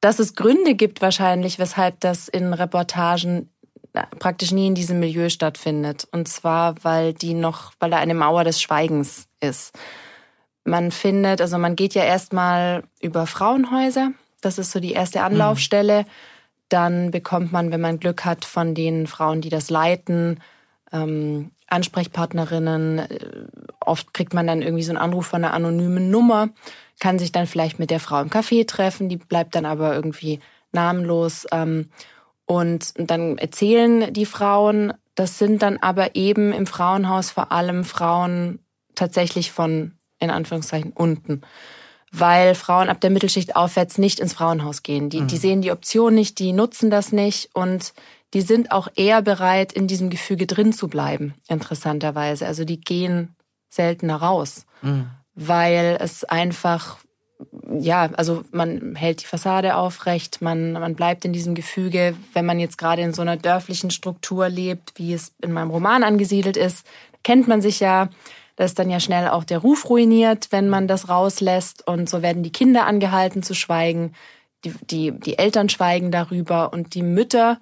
dass 0.00 0.20
es 0.20 0.36
Gründe 0.36 0.76
gibt 0.76 1.02
wahrscheinlich, 1.02 1.58
weshalb 1.58 1.98
das 1.98 2.28
in 2.28 2.54
Reportagen 2.54 3.50
praktisch 4.20 4.52
nie 4.52 4.68
in 4.68 4.76
diesem 4.76 5.00
Milieu 5.00 5.28
stattfindet. 5.28 6.06
Und 6.12 6.28
zwar, 6.28 6.76
weil 6.84 7.12
die 7.12 7.34
noch, 7.34 7.72
weil 7.80 7.90
da 7.90 7.96
eine 7.96 8.14
Mauer 8.14 8.44
des 8.44 8.62
Schweigens 8.62 9.26
ist. 9.40 9.76
Man 10.62 10.92
findet, 10.92 11.40
also 11.40 11.58
man 11.58 11.74
geht 11.74 11.94
ja 11.94 12.04
erstmal 12.04 12.84
über 13.00 13.26
Frauenhäuser. 13.26 14.12
Das 14.40 14.56
ist 14.56 14.70
so 14.70 14.78
die 14.78 14.92
erste 14.92 15.24
Anlaufstelle. 15.24 16.02
Mhm. 16.02 16.06
Dann 16.70 17.10
bekommt 17.10 17.52
man, 17.52 17.70
wenn 17.70 17.80
man 17.80 18.00
Glück 18.00 18.24
hat, 18.24 18.46
von 18.46 18.74
den 18.74 19.06
Frauen, 19.06 19.42
die 19.42 19.50
das 19.50 19.68
leiten, 19.68 20.40
ähm, 20.92 21.50
Ansprechpartnerinnen. 21.66 22.98
Äh, 22.98 23.08
oft 23.80 24.14
kriegt 24.14 24.34
man 24.34 24.46
dann 24.46 24.62
irgendwie 24.62 24.82
so 24.82 24.92
einen 24.92 24.98
Anruf 24.98 25.26
von 25.26 25.44
einer 25.44 25.54
anonymen 25.54 26.10
Nummer, 26.10 26.48
kann 26.98 27.18
sich 27.18 27.32
dann 27.32 27.46
vielleicht 27.46 27.78
mit 27.78 27.90
der 27.90 28.00
Frau 28.00 28.20
im 28.20 28.30
Café 28.30 28.66
treffen, 28.66 29.08
die 29.08 29.16
bleibt 29.16 29.54
dann 29.54 29.66
aber 29.66 29.94
irgendwie 29.94 30.40
namenlos. 30.72 31.46
Ähm, 31.52 31.90
und 32.46 32.94
dann 32.96 33.38
erzählen 33.38 34.12
die 34.12 34.26
Frauen, 34.26 34.92
das 35.14 35.38
sind 35.38 35.62
dann 35.62 35.78
aber 35.78 36.16
eben 36.16 36.52
im 36.52 36.66
Frauenhaus 36.66 37.30
vor 37.30 37.52
allem 37.52 37.84
Frauen 37.84 38.60
tatsächlich 38.94 39.52
von, 39.52 39.92
in 40.18 40.30
Anführungszeichen, 40.30 40.92
unten 40.92 41.42
weil 42.12 42.54
Frauen 42.54 42.88
ab 42.88 43.00
der 43.00 43.10
Mittelschicht 43.10 43.56
aufwärts 43.56 43.98
nicht 43.98 44.20
ins 44.20 44.34
Frauenhaus 44.34 44.82
gehen. 44.82 45.10
Die, 45.10 45.22
mhm. 45.22 45.26
die 45.28 45.36
sehen 45.36 45.62
die 45.62 45.70
Option 45.70 46.14
nicht, 46.14 46.38
die 46.38 46.52
nutzen 46.52 46.90
das 46.90 47.12
nicht 47.12 47.50
und 47.54 47.92
die 48.34 48.42
sind 48.42 48.70
auch 48.72 48.88
eher 48.94 49.22
bereit, 49.22 49.72
in 49.72 49.86
diesem 49.86 50.10
Gefüge 50.10 50.46
drin 50.46 50.72
zu 50.72 50.88
bleiben, 50.88 51.34
interessanterweise. 51.48 52.46
Also 52.46 52.64
die 52.64 52.80
gehen 52.80 53.34
seltener 53.68 54.16
raus, 54.16 54.66
mhm. 54.82 55.06
weil 55.34 55.98
es 56.00 56.24
einfach, 56.24 56.98
ja, 57.78 58.10
also 58.16 58.44
man 58.52 58.94
hält 58.94 59.22
die 59.22 59.26
Fassade 59.26 59.76
aufrecht, 59.76 60.42
man, 60.42 60.72
man 60.72 60.94
bleibt 60.94 61.24
in 61.24 61.32
diesem 61.32 61.54
Gefüge. 61.54 62.14
Wenn 62.32 62.46
man 62.46 62.60
jetzt 62.60 62.78
gerade 62.78 63.02
in 63.02 63.14
so 63.14 63.22
einer 63.22 63.36
dörflichen 63.36 63.90
Struktur 63.90 64.48
lebt, 64.48 64.92
wie 64.96 65.12
es 65.12 65.32
in 65.42 65.52
meinem 65.52 65.70
Roman 65.70 66.04
angesiedelt 66.04 66.56
ist, 66.56 66.86
kennt 67.22 67.48
man 67.48 67.62
sich 67.62 67.80
ja, 67.80 68.10
da 68.60 68.66
ist 68.66 68.78
dann 68.78 68.90
ja 68.90 69.00
schnell 69.00 69.26
auch 69.28 69.44
der 69.44 69.56
Ruf 69.56 69.88
ruiniert, 69.88 70.48
wenn 70.50 70.68
man 70.68 70.86
das 70.86 71.08
rauslässt. 71.08 71.86
Und 71.86 72.10
so 72.10 72.20
werden 72.20 72.42
die 72.42 72.52
Kinder 72.52 72.84
angehalten 72.84 73.42
zu 73.42 73.54
schweigen. 73.54 74.12
Die, 74.66 74.74
die, 74.82 75.18
die 75.18 75.38
Eltern 75.38 75.70
schweigen 75.70 76.10
darüber 76.10 76.70
und 76.74 76.94
die 76.94 77.02
Mütter 77.02 77.58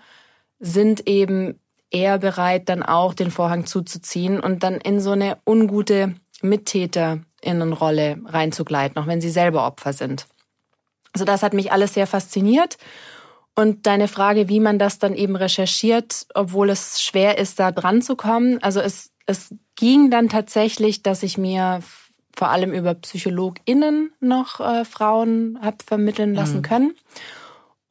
sind 0.59 1.07
eben 1.07 1.61
eher 1.93 2.19
bereit, 2.19 2.69
dann 2.69 2.83
auch 2.83 3.15
den 3.15 3.31
Vorhang 3.31 3.65
zuzuziehen 3.65 4.41
und 4.41 4.65
dann 4.65 4.75
in 4.75 4.99
so 4.99 5.13
eine 5.13 5.39
ungute 5.47 6.17
Mittäterinnenrolle 6.43 8.19
reinzugleiten, 8.25 9.01
auch 9.01 9.07
wenn 9.07 9.21
sie 9.21 9.31
selber 9.31 9.69
Opfer 9.69 9.93
sind. 9.93 10.27
Also 11.13 11.25
das 11.25 11.45
hat 11.45 11.55
mich 11.55 11.71
alles 11.71 11.95
sehr 11.95 12.09
fasziniert. 12.09 12.77
Und 13.55 13.87
deine 13.87 14.09
Frage, 14.09 14.49
wie 14.49 14.59
man 14.59 14.81
das 14.81 14.99
dann 14.99 15.15
eben 15.15 15.37
recherchiert, 15.37 16.27
obwohl 16.35 16.71
es 16.71 17.01
schwer 17.01 17.39
ist, 17.39 17.61
da 17.61 17.71
dran 17.71 18.03
zu 18.03 18.17
kommen. 18.17 18.61
Also 18.65 18.81
es 18.81 19.13
es 19.29 19.55
ging 19.77 20.11
dann 20.11 20.31
tatsächlich, 20.31 21.03
dass 21.03 21.23
ich 21.23 21.37
mir 21.37 21.81
vor 22.35 22.49
allem 22.49 22.73
über 22.73 22.95
PsychologInnen 22.95 24.11
noch 24.21 24.59
äh, 24.61 24.85
Frauen 24.87 25.59
habe 25.61 25.77
vermitteln 25.85 26.35
lassen 26.35 26.59
mhm. 26.59 26.63
können. 26.63 26.95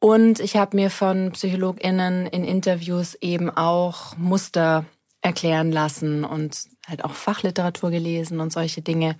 Und 0.00 0.40
ich 0.40 0.56
habe 0.56 0.76
mir 0.76 0.90
von 0.90 1.30
PsychologInnen 1.32 2.26
in 2.26 2.44
Interviews 2.44 3.14
eben 3.20 3.50
auch 3.50 4.16
Muster 4.16 4.84
erklären 5.20 5.70
lassen 5.70 6.24
und 6.24 6.58
halt 6.88 7.04
auch 7.04 7.12
Fachliteratur 7.12 7.90
gelesen 7.90 8.40
und 8.40 8.52
solche 8.52 8.82
Dinge, 8.82 9.16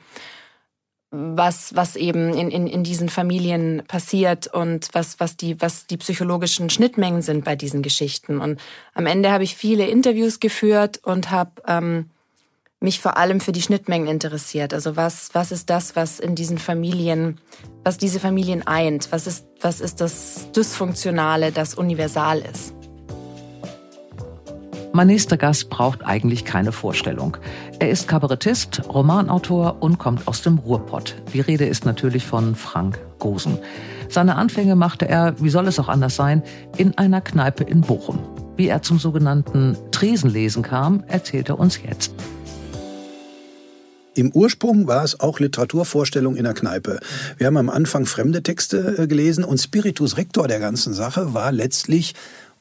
was, 1.11 1.75
was 1.77 1.95
eben 1.95 2.35
in, 2.35 2.51
in, 2.51 2.67
in 2.67 2.83
diesen 2.83 3.09
Familien 3.09 3.85
passiert 3.87 4.49
und 4.49 4.89
was, 4.93 5.21
was, 5.21 5.37
die, 5.37 5.61
was 5.61 5.87
die 5.87 5.97
psychologischen 5.99 6.69
Schnittmengen 6.69 7.23
sind 7.23 7.45
bei 7.45 7.55
diesen 7.55 7.83
Geschichten. 7.83 8.41
Und 8.41 8.61
am 8.95 9.07
Ende 9.07 9.31
habe 9.31 9.45
ich 9.45 9.55
viele 9.57 9.87
Interviews 9.87 10.41
geführt 10.41 11.01
und 11.05 11.31
habe 11.31 11.63
ähm, 11.67 12.11
mich 12.81 13.01
vor 13.01 13.17
allem 13.17 13.41
für 13.41 13.53
die 13.53 13.63
Schnittmengen 13.63 14.09
interessiert. 14.09 14.73
Also 14.73 14.97
was, 14.97 15.31
was 15.33 15.51
ist 15.51 15.69
das, 15.69 15.97
was 15.97 16.21
in 16.21 16.35
diesen 16.35 16.59
Familien, 16.59 17.41
was 17.85 17.99
diese 17.99 18.21
Familien 18.21 18.67
eint? 18.67 19.11
Was 19.11 19.27
ist, 19.27 19.47
was 19.61 19.81
ist 19.81 20.01
das 20.01 20.49
Dysfunktionale, 20.53 21.51
das 21.51 21.75
universal 21.75 22.39
ist? 22.41 22.75
Mein 24.93 25.09
nächster 25.09 25.37
Gast 25.37 25.69
braucht 25.71 26.05
eigentlich 26.05 26.45
keine 26.45 26.73
Vorstellung. 26.73 27.37
Er 27.79 27.91
ist 27.91 28.09
Kabarettist, 28.09 28.83
Romanautor 28.89 29.77
und 29.81 29.99
kommt 29.99 30.27
aus 30.27 30.43
dem 30.43 30.59
Ruhrpott. 30.59 31.15
Die 31.33 31.41
Rede 31.41 31.67
ist 31.67 31.85
natürlich 31.85 32.25
von 32.25 32.55
Frank 32.55 32.99
Gosen. 33.19 33.59
Seine 34.09 34.37
Anfänge 34.37 34.77
machte 34.77 35.07
er, 35.07 35.41
wie 35.41 35.51
soll 35.51 35.69
es 35.69 35.79
auch 35.79 35.89
anders 35.89 36.17
sein, 36.17 36.43
in 36.79 36.97
einer 36.97 37.21
Kneipe 37.21 37.65
in 37.65 37.83
Bochum. 37.83 38.19
Wie 38.57 38.69
er 38.69 38.83
zum 38.83 38.99
sogenannten 38.99 39.77
Tresenlesen 39.93 40.63
kam, 40.63 41.05
erzählt 41.07 41.49
er 41.51 41.61
uns 41.61 41.81
jetzt. 41.83 42.15
Im 44.19 44.33
Ursprung 44.33 44.89
war 44.89 45.05
es 45.05 45.21
auch 45.21 45.39
Literaturvorstellung 45.39 46.35
in 46.35 46.43
der 46.43 46.53
Kneipe. 46.53 46.99
Wir 47.37 47.47
haben 47.47 47.57
am 47.57 47.71
Anfang 47.71 48.05
fremde 48.05 48.43
Texte 48.43 48.97
äh, 48.99 49.07
gelesen 49.07 49.45
und 49.45 49.59
Spiritus 49.59 50.17
Rector 50.17 50.49
der 50.49 50.59
ganzen 50.59 50.93
Sache 50.93 51.35
war 51.35 51.53
letztlich 51.53 52.17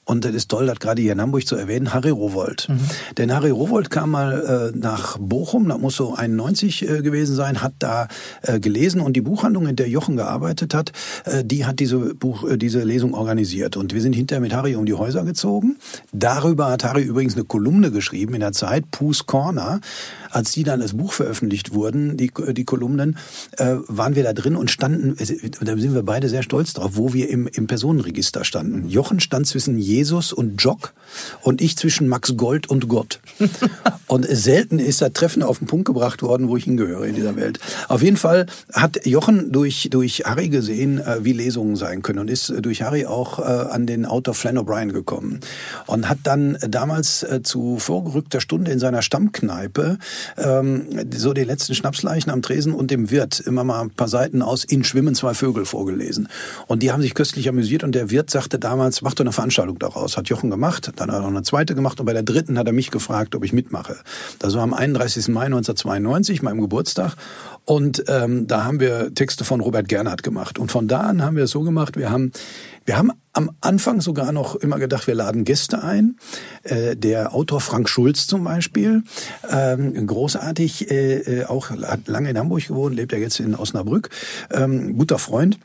und 0.07 0.23
das 0.23 0.33
ist 0.33 0.49
toll, 0.49 0.67
das 0.67 0.79
gerade 0.79 1.01
hier 1.01 1.11
in 1.11 1.21
Hamburg 1.21 1.45
zu 1.45 1.57
erwähnen, 1.57 1.93
Harry 1.93 2.11
Rowold. 2.11 2.69
Mhm. 2.69 2.79
Denn 3.17 3.35
Harry 3.35 3.49
Rowold 3.49 3.89
kam 3.89 4.11
mal 4.11 4.71
äh, 4.73 4.77
nach 4.77 5.17
Bochum, 5.19 5.67
da 5.67 5.77
muss 5.77 5.97
so 5.97 6.15
91 6.15 6.87
äh, 6.87 7.01
gewesen 7.01 7.35
sein, 7.35 7.61
hat 7.61 7.73
da 7.79 8.07
äh, 8.41 8.61
gelesen 8.61 9.01
und 9.01 9.13
die 9.13 9.21
Buchhandlung, 9.21 9.67
in 9.67 9.75
der 9.75 9.89
Jochen 9.89 10.15
gearbeitet 10.15 10.73
hat, 10.73 10.93
äh, 11.25 11.43
die 11.43 11.65
hat 11.65 11.79
diese, 11.81 12.15
Buch, 12.15 12.47
äh, 12.47 12.57
diese 12.57 12.83
Lesung 12.83 13.13
organisiert. 13.13 13.75
Und 13.75 13.93
wir 13.93 14.01
sind 14.01 14.13
hinterher 14.13 14.39
mit 14.39 14.53
Harry 14.53 14.75
um 14.75 14.85
die 14.85 14.93
Häuser 14.93 15.25
gezogen. 15.25 15.75
Darüber 16.13 16.71
hat 16.71 16.85
Harry 16.85 17.03
übrigens 17.03 17.35
eine 17.35 17.43
Kolumne 17.43 17.91
geschrieben 17.91 18.33
in 18.33 18.39
der 18.39 18.53
Zeit, 18.53 18.89
Pooh's 18.91 19.25
Corner. 19.25 19.81
Als 20.29 20.51
die 20.51 20.63
dann 20.63 20.81
als 20.81 20.93
Buch 20.93 21.13
veröffentlicht 21.13 21.73
wurden, 21.73 22.15
die, 22.15 22.31
die 22.51 22.63
Kolumnen, 22.63 23.17
äh, 23.57 23.75
waren 23.87 24.15
wir 24.15 24.23
da 24.23 24.33
drin 24.33 24.55
und 24.55 24.71
standen, 24.71 25.15
da 25.17 25.77
sind 25.77 25.93
wir 25.93 26.03
beide 26.03 26.29
sehr 26.29 26.43
stolz 26.43 26.73
drauf, 26.73 26.91
wo 26.93 27.13
wir 27.13 27.29
im, 27.29 27.47
im 27.47 27.67
Personenregister 27.67 28.43
standen. 28.43 28.87
Jochen 28.87 29.19
stand 29.19 29.47
zwischen 29.47 29.77
je 29.77 29.96
Jesus 29.97 30.31
und 30.31 30.61
Jock 30.61 30.93
und 31.41 31.61
ich 31.61 31.77
zwischen 31.77 32.07
Max 32.07 32.35
Gold 32.37 32.69
und 32.69 32.87
Gott. 32.87 33.19
und 34.07 34.25
selten 34.29 34.79
ist 34.79 35.01
das 35.01 35.13
Treffen 35.13 35.43
auf 35.43 35.59
den 35.59 35.67
Punkt 35.67 35.85
gebracht 35.85 36.21
worden, 36.21 36.47
wo 36.49 36.57
ich 36.57 36.65
hingehöre 36.65 37.05
in 37.05 37.15
dieser 37.15 37.35
Welt. 37.35 37.59
Auf 37.87 38.01
jeden 38.01 38.17
Fall 38.17 38.45
hat 38.73 39.05
Jochen 39.05 39.51
durch, 39.51 39.89
durch 39.91 40.23
Harry 40.25 40.49
gesehen, 40.49 40.99
äh, 40.99 41.23
wie 41.23 41.33
Lesungen 41.33 41.75
sein 41.75 42.01
können 42.01 42.19
und 42.19 42.29
ist 42.29 42.53
durch 42.61 42.81
Harry 42.81 43.05
auch 43.05 43.39
äh, 43.39 43.43
an 43.43 43.85
den 43.85 44.05
Autor 44.05 44.33
Flann 44.33 44.57
O'Brien 44.57 44.91
gekommen 44.91 45.39
und 45.85 46.09
hat 46.09 46.19
dann 46.23 46.57
damals 46.61 47.23
äh, 47.23 47.41
zu 47.43 47.77
vorgerückter 47.79 48.41
Stunde 48.41 48.71
in 48.71 48.79
seiner 48.79 49.01
Stammkneipe 49.01 49.97
ähm, 50.37 50.87
so 51.15 51.33
den 51.33 51.47
letzten 51.47 51.75
Schnapsleichen 51.75 52.31
am 52.31 52.41
Tresen 52.41 52.73
und 52.73 52.91
dem 52.91 53.09
Wirt 53.11 53.39
immer 53.39 53.63
mal 53.63 53.81
ein 53.81 53.91
paar 53.91 54.07
Seiten 54.07 54.41
aus 54.41 54.63
In 54.63 54.83
Schwimmen 54.83 55.15
zwei 55.15 55.33
Vögel 55.33 55.65
vorgelesen. 55.65 56.27
Und 56.67 56.83
die 56.83 56.91
haben 56.91 57.01
sich 57.01 57.13
köstlich 57.13 57.49
amüsiert 57.49 57.83
und 57.83 57.93
der 57.93 58.09
Wirt 58.09 58.29
sagte 58.29 58.59
damals, 58.59 59.01
mach 59.01 59.13
doch 59.13 59.23
eine 59.23 59.31
Veranstaltung 59.31 59.79
daraus. 59.87 60.17
Hat 60.17 60.29
Jochen 60.29 60.49
gemacht, 60.49 60.91
dann 60.95 61.09
hat 61.09 61.17
er 61.17 61.21
noch 61.21 61.27
eine 61.27 61.43
zweite 61.43 61.75
gemacht 61.75 61.99
und 61.99 62.05
bei 62.05 62.13
der 62.13 62.23
dritten 62.23 62.57
hat 62.57 62.67
er 62.67 62.73
mich 62.73 62.91
gefragt, 62.91 63.35
ob 63.35 63.43
ich 63.43 63.53
mitmache. 63.53 63.97
Das 64.39 64.55
war 64.55 64.63
am 64.63 64.73
31. 64.73 65.27
Mai 65.29 65.45
1992, 65.45 66.41
meinem 66.41 66.61
Geburtstag. 66.61 67.15
Und 67.65 68.05
ähm, 68.07 68.47
da 68.47 68.63
haben 68.63 68.79
wir 68.79 69.13
Texte 69.13 69.43
von 69.43 69.59
Robert 69.59 69.89
Gernhardt 69.89 70.23
gemacht. 70.23 70.57
Und 70.57 70.71
von 70.71 70.87
da 70.87 71.01
an 71.01 71.21
haben 71.21 71.35
wir 71.35 71.43
es 71.43 71.51
so 71.51 71.61
gemacht, 71.63 71.97
wir 71.97 72.09
haben, 72.09 72.31
wir 72.85 72.97
haben 72.97 73.11
am 73.33 73.51
Anfang 73.59 73.99
sogar 73.99 74.31
noch 74.31 74.55
immer 74.55 74.79
gedacht, 74.79 75.05
wir 75.05 75.15
laden 75.15 75.43
Gäste 75.43 75.83
ein. 75.83 76.17
Äh, 76.63 76.95
der 76.95 77.35
Autor 77.35 77.59
Frank 77.59 77.89
Schulz 77.89 78.25
zum 78.25 78.45
Beispiel, 78.45 79.03
ähm, 79.51 80.07
großartig, 80.07 80.89
äh, 80.89 81.41
äh 81.41 81.45
auch 81.45 81.69
hat 81.69 82.07
lange 82.07 82.29
in 82.29 82.37
Hamburg 82.37 82.67
gewohnt, 82.67 82.95
lebt 82.95 83.11
er 83.11 83.19
jetzt 83.19 83.41
in 83.41 83.53
Osnabrück, 83.53 84.09
ähm, 84.49 84.97
guter 84.97 85.19
Freund. 85.19 85.59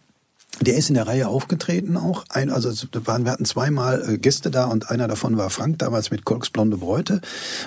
Der 0.62 0.76
ist 0.76 0.88
in 0.88 0.94
der 0.94 1.08
Reihe 1.08 1.26
aufgetreten 1.26 1.96
auch. 1.96 2.24
Ein, 2.28 2.50
also 2.50 2.70
waren, 3.04 3.24
wir 3.24 3.32
hatten 3.32 3.44
zweimal 3.44 4.08
äh, 4.08 4.18
Gäste 4.18 4.50
da 4.50 4.66
und 4.66 4.90
einer 4.90 5.08
davon 5.08 5.36
war 5.36 5.50
Frank, 5.50 5.80
damals 5.80 6.10
mit 6.12 6.24
Kolks 6.24 6.50
Blonde 6.50 6.76
Bräute. 6.76 7.20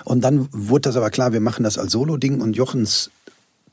Und 0.06 0.24
dann 0.24 0.48
wurde 0.52 0.84
das 0.84 0.96
aber 0.96 1.10
klar, 1.10 1.34
wir 1.34 1.42
machen 1.42 1.64
das 1.64 1.78
als 1.78 1.92
Solo-Ding 1.92 2.40
und 2.40 2.56
Jochens 2.56 3.12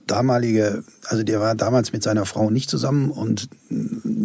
damalige, 0.07 0.85
also 1.07 1.23
der 1.23 1.41
war 1.41 1.55
damals 1.55 1.93
mit 1.93 2.03
seiner 2.03 2.27
Frau 2.27 2.51
nicht 2.51 2.71
zusammen 2.71 3.11
und 3.11 3.49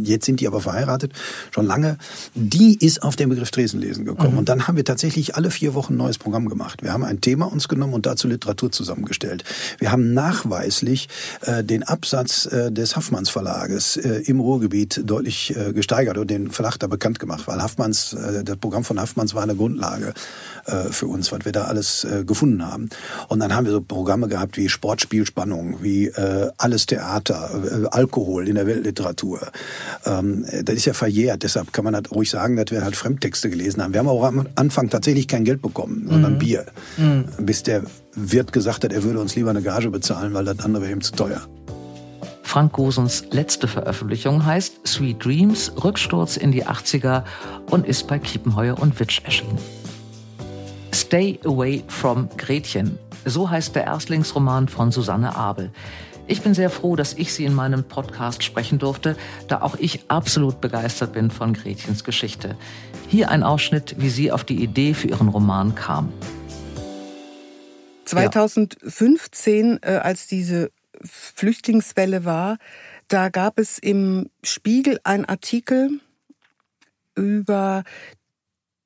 jetzt 0.04 0.26
sind 0.26 0.40
die 0.40 0.48
aber 0.48 0.62
verheiratet, 0.62 1.14
schon 1.52 1.66
lange. 1.66 1.98
Die 2.36 2.78
ist 2.78 3.04
auf 3.04 3.16
den 3.16 3.30
Begriff 3.30 3.52
Tresenlesen 3.52 4.06
gekommen. 4.06 4.34
Mhm. 4.34 4.38
Und 4.40 4.50
dann 4.50 4.68
haben 4.68 4.78
wir 4.78 4.86
tatsächlich 4.86 5.36
alle 5.36 5.52
vier 5.52 5.74
Wochen 5.74 5.94
ein 5.94 5.98
neues 5.98 6.18
Programm 6.18 6.50
gemacht. 6.50 6.84
Wir 6.84 6.94
haben 6.94 7.04
ein 7.04 7.22
Thema 7.22 7.46
uns 7.46 7.68
genommen 7.68 7.94
und 7.94 8.06
dazu 8.06 8.28
Literatur 8.28 8.72
zusammengestellt. 8.72 9.44
Wir 9.80 9.92
haben 9.92 10.14
nachweislich 10.14 11.10
äh, 11.42 11.64
den 11.64 11.84
Absatz 11.84 12.46
äh, 12.46 12.72
des 12.72 12.96
Haffmanns 12.96 13.30
Verlages 13.30 13.98
äh, 13.98 14.22
im 14.26 14.40
Ruhrgebiet 14.40 15.02
deutlich 15.06 15.56
äh, 15.56 15.74
gesteigert 15.74 16.18
und 16.18 16.30
den 16.30 16.52
Verlag 16.52 16.78
da 16.78 16.88
bekannt 16.88 17.20
gemacht, 17.20 17.48
weil 17.48 17.62
Haffmanns, 17.62 18.14
äh, 18.14 18.44
das 18.44 18.58
Programm 18.58 18.84
von 18.84 19.00
Haffmanns 19.00 19.34
war 19.34 19.44
eine 19.44 19.56
Grundlage 19.56 20.14
äh, 20.66 20.92
für 20.92 21.08
uns, 21.08 21.32
was 21.32 21.46
wir 21.46 21.52
da 21.52 21.66
alles 21.66 22.08
gefunden 22.26 22.66
haben. 22.66 22.90
Und 23.28 23.40
dann 23.40 23.54
haben 23.54 23.66
wir 23.66 23.72
so 23.72 23.82
Programme 23.82 24.28
gehabt 24.28 24.58
wie 24.58 24.70
Sportspielspannung, 24.70 25.67
wie 25.82 26.08
äh, 26.08 26.50
alles 26.58 26.86
Theater, 26.86 27.50
äh, 27.54 27.88
Alkohol 27.88 28.48
in 28.48 28.56
der 28.56 28.68
Weltliteratur. 28.68 29.40
Ähm, 30.06 30.46
das 30.64 30.76
ist 30.76 30.86
ja 30.86 30.94
verjährt, 30.94 31.44
deshalb 31.44 31.74
kann 31.74 31.86
man 31.86 31.96
halt 31.96 32.12
ruhig 32.12 32.30
sagen, 32.30 32.56
dass 32.56 32.72
wir 32.72 32.84
halt 32.84 32.96
Fremdtexte 32.96 33.50
gelesen 33.50 33.84
haben. 33.84 33.94
Wir 33.94 34.00
haben 34.00 34.08
auch 34.08 34.24
am 34.24 34.48
Anfang 34.56 34.90
tatsächlich 34.90 35.28
kein 35.28 35.44
Geld 35.44 35.62
bekommen, 35.62 36.08
sondern 36.10 36.34
mhm. 36.34 36.40
Bier. 36.40 36.66
Mhm. 36.98 37.26
Bis 37.40 37.64
der 37.64 37.84
Wirt 38.14 38.52
gesagt 38.52 38.84
hat, 38.84 38.94
er 38.94 39.04
würde 39.04 39.20
uns 39.20 39.36
lieber 39.36 39.50
eine 39.50 39.62
Gage 39.62 39.90
bezahlen, 39.90 40.34
weil 40.34 40.46
das 40.46 40.60
andere 40.60 40.84
wäre 40.84 40.92
ihm 40.92 41.02
zu 41.02 41.14
teuer. 41.14 41.42
Frank 42.48 42.74
Gosens 42.74 43.26
letzte 43.32 43.68
Veröffentlichung 43.68 44.46
heißt 44.46 44.88
Sweet 44.88 45.24
Dreams, 45.24 45.72
Rücksturz 45.84 46.38
in 46.38 46.54
die 46.54 46.66
80er 46.66 47.24
und 47.70 47.86
ist 47.86 48.08
bei 48.08 48.20
Kiepenheuer 48.20 48.80
und 48.80 48.98
Witsch 49.00 49.22
erschienen. 49.26 49.58
Stay 50.94 51.40
Away 51.44 51.84
from 51.88 52.30
Gretchen. 52.38 52.98
So 53.30 53.50
heißt 53.50 53.76
der 53.76 53.84
Erstlingsroman 53.84 54.70
von 54.70 54.92
Susanne 54.92 55.36
Abel. 55.36 55.72
Ich 56.28 56.42
bin 56.42 56.54
sehr 56.54 56.70
froh, 56.70 56.96
dass 56.96 57.14
ich 57.14 57.34
sie 57.34 57.44
in 57.44 57.54
meinem 57.54 57.84
Podcast 57.84 58.44
sprechen 58.44 58.80
durfte, 58.80 59.18
da 59.50 59.62
auch 59.62 59.76
ich 59.76 60.10
absolut 60.10 60.62
begeistert 60.62 61.14
bin 61.14 61.30
von 61.30 61.54
Gretchens 61.54 62.06
Geschichte. 62.06 62.58
Hier 63.08 63.30
ein 63.30 63.44
Ausschnitt, 63.44 63.96
wie 63.98 64.10
sie 64.10 64.32
auf 64.32 64.44
die 64.44 64.62
Idee 64.64 64.94
für 64.94 65.10
ihren 65.10 65.28
Roman 65.28 65.76
kam. 65.76 66.12
2015, 68.06 69.80
ja. 69.84 69.90
äh, 69.90 69.98
als 69.98 70.28
diese 70.28 70.72
Flüchtlingswelle 71.04 72.24
war, 72.24 72.58
da 73.10 73.28
gab 73.28 73.60
es 73.60 73.78
im 73.78 74.30
Spiegel 74.42 75.00
einen 75.04 75.26
Artikel 75.26 76.00
über 77.16 77.84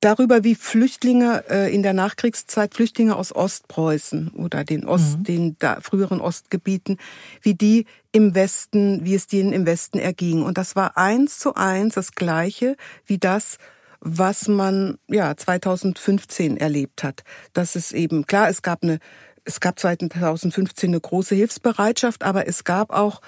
darüber, 0.02 0.44
wie 0.44 0.54
Flüchtlinge 0.54 1.44
äh, 1.48 1.74
in 1.74 1.82
der 1.82 1.94
Nachkriegszeit, 1.94 2.74
Flüchtlinge 2.74 3.16
aus 3.16 3.34
Ostpreußen 3.34 4.28
oder 4.30 4.64
den 4.64 4.84
Ost, 4.86 5.18
mhm. 5.18 5.24
den 5.24 5.56
da, 5.58 5.80
früheren 5.80 6.20
Ostgebieten, 6.20 6.98
wie 7.40 7.54
die 7.54 7.86
im 8.10 8.34
Westen, 8.34 9.04
wie 9.04 9.14
es 9.14 9.26
denen 9.26 9.52
im 9.52 9.64
Westen 9.64 9.98
erging. 9.98 10.42
Und 10.42 10.58
das 10.58 10.76
war 10.76 10.98
eins 10.98 11.38
zu 11.38 11.54
eins 11.54 11.94
das 11.94 12.12
Gleiche 12.12 12.76
wie 13.06 13.18
das, 13.18 13.56
was 14.00 14.48
man 14.48 14.98
ja 15.06 15.36
2015 15.36 16.56
erlebt 16.56 17.04
hat. 17.04 17.22
Das 17.52 17.76
ist 17.76 17.92
eben 17.92 18.26
klar, 18.26 18.48
es 18.48 18.62
gab 18.62 18.82
eine, 18.82 18.98
es 19.44 19.60
gab 19.60 19.78
2015 19.78 20.90
eine 20.90 21.00
große 21.00 21.36
Hilfsbereitschaft, 21.36 22.24
aber 22.24 22.48
es 22.48 22.64
gab 22.64 22.90
auch 22.90 23.20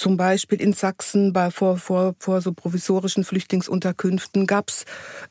zum 0.00 0.16
Beispiel 0.16 0.60
in 0.60 0.72
Sachsen 0.72 1.32
bei, 1.32 1.50
vor, 1.50 1.76
vor, 1.76 2.14
vor 2.18 2.40
so 2.40 2.52
provisorischen 2.52 3.24
Flüchtlingsunterkünften 3.24 4.46
gab's 4.46 4.84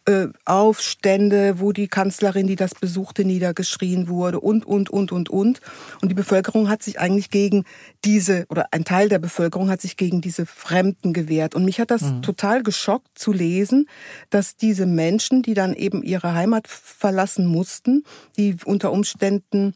äh, 0.05 0.27
Aufstände, 0.45 1.59
wo 1.59 1.71
die 1.71 1.87
Kanzlerin, 1.87 2.47
die 2.47 2.55
das 2.55 2.75
besuchte, 2.75 3.25
niedergeschrien 3.25 4.07
wurde 4.07 4.39
und, 4.39 4.65
und, 4.65 4.89
und, 4.89 5.11
und, 5.11 5.29
und. 5.29 5.61
Und 6.01 6.09
die 6.09 6.15
Bevölkerung 6.15 6.69
hat 6.69 6.83
sich 6.83 6.99
eigentlich 6.99 7.29
gegen 7.29 7.65
diese, 8.05 8.45
oder 8.49 8.67
ein 8.71 8.85
Teil 8.85 9.09
der 9.09 9.19
Bevölkerung 9.19 9.69
hat 9.69 9.81
sich 9.81 9.97
gegen 9.97 10.21
diese 10.21 10.45
Fremden 10.45 11.13
gewehrt. 11.13 11.55
Und 11.55 11.65
mich 11.65 11.79
hat 11.79 11.91
das 11.91 12.01
mhm. 12.01 12.21
total 12.21 12.63
geschockt 12.63 13.17
zu 13.17 13.31
lesen, 13.31 13.87
dass 14.29 14.55
diese 14.55 14.85
Menschen, 14.85 15.41
die 15.41 15.53
dann 15.53 15.73
eben 15.73 16.03
ihre 16.03 16.33
Heimat 16.33 16.67
verlassen 16.67 17.45
mussten, 17.45 18.03
die 18.37 18.57
unter 18.65 18.91
Umständen 18.91 19.75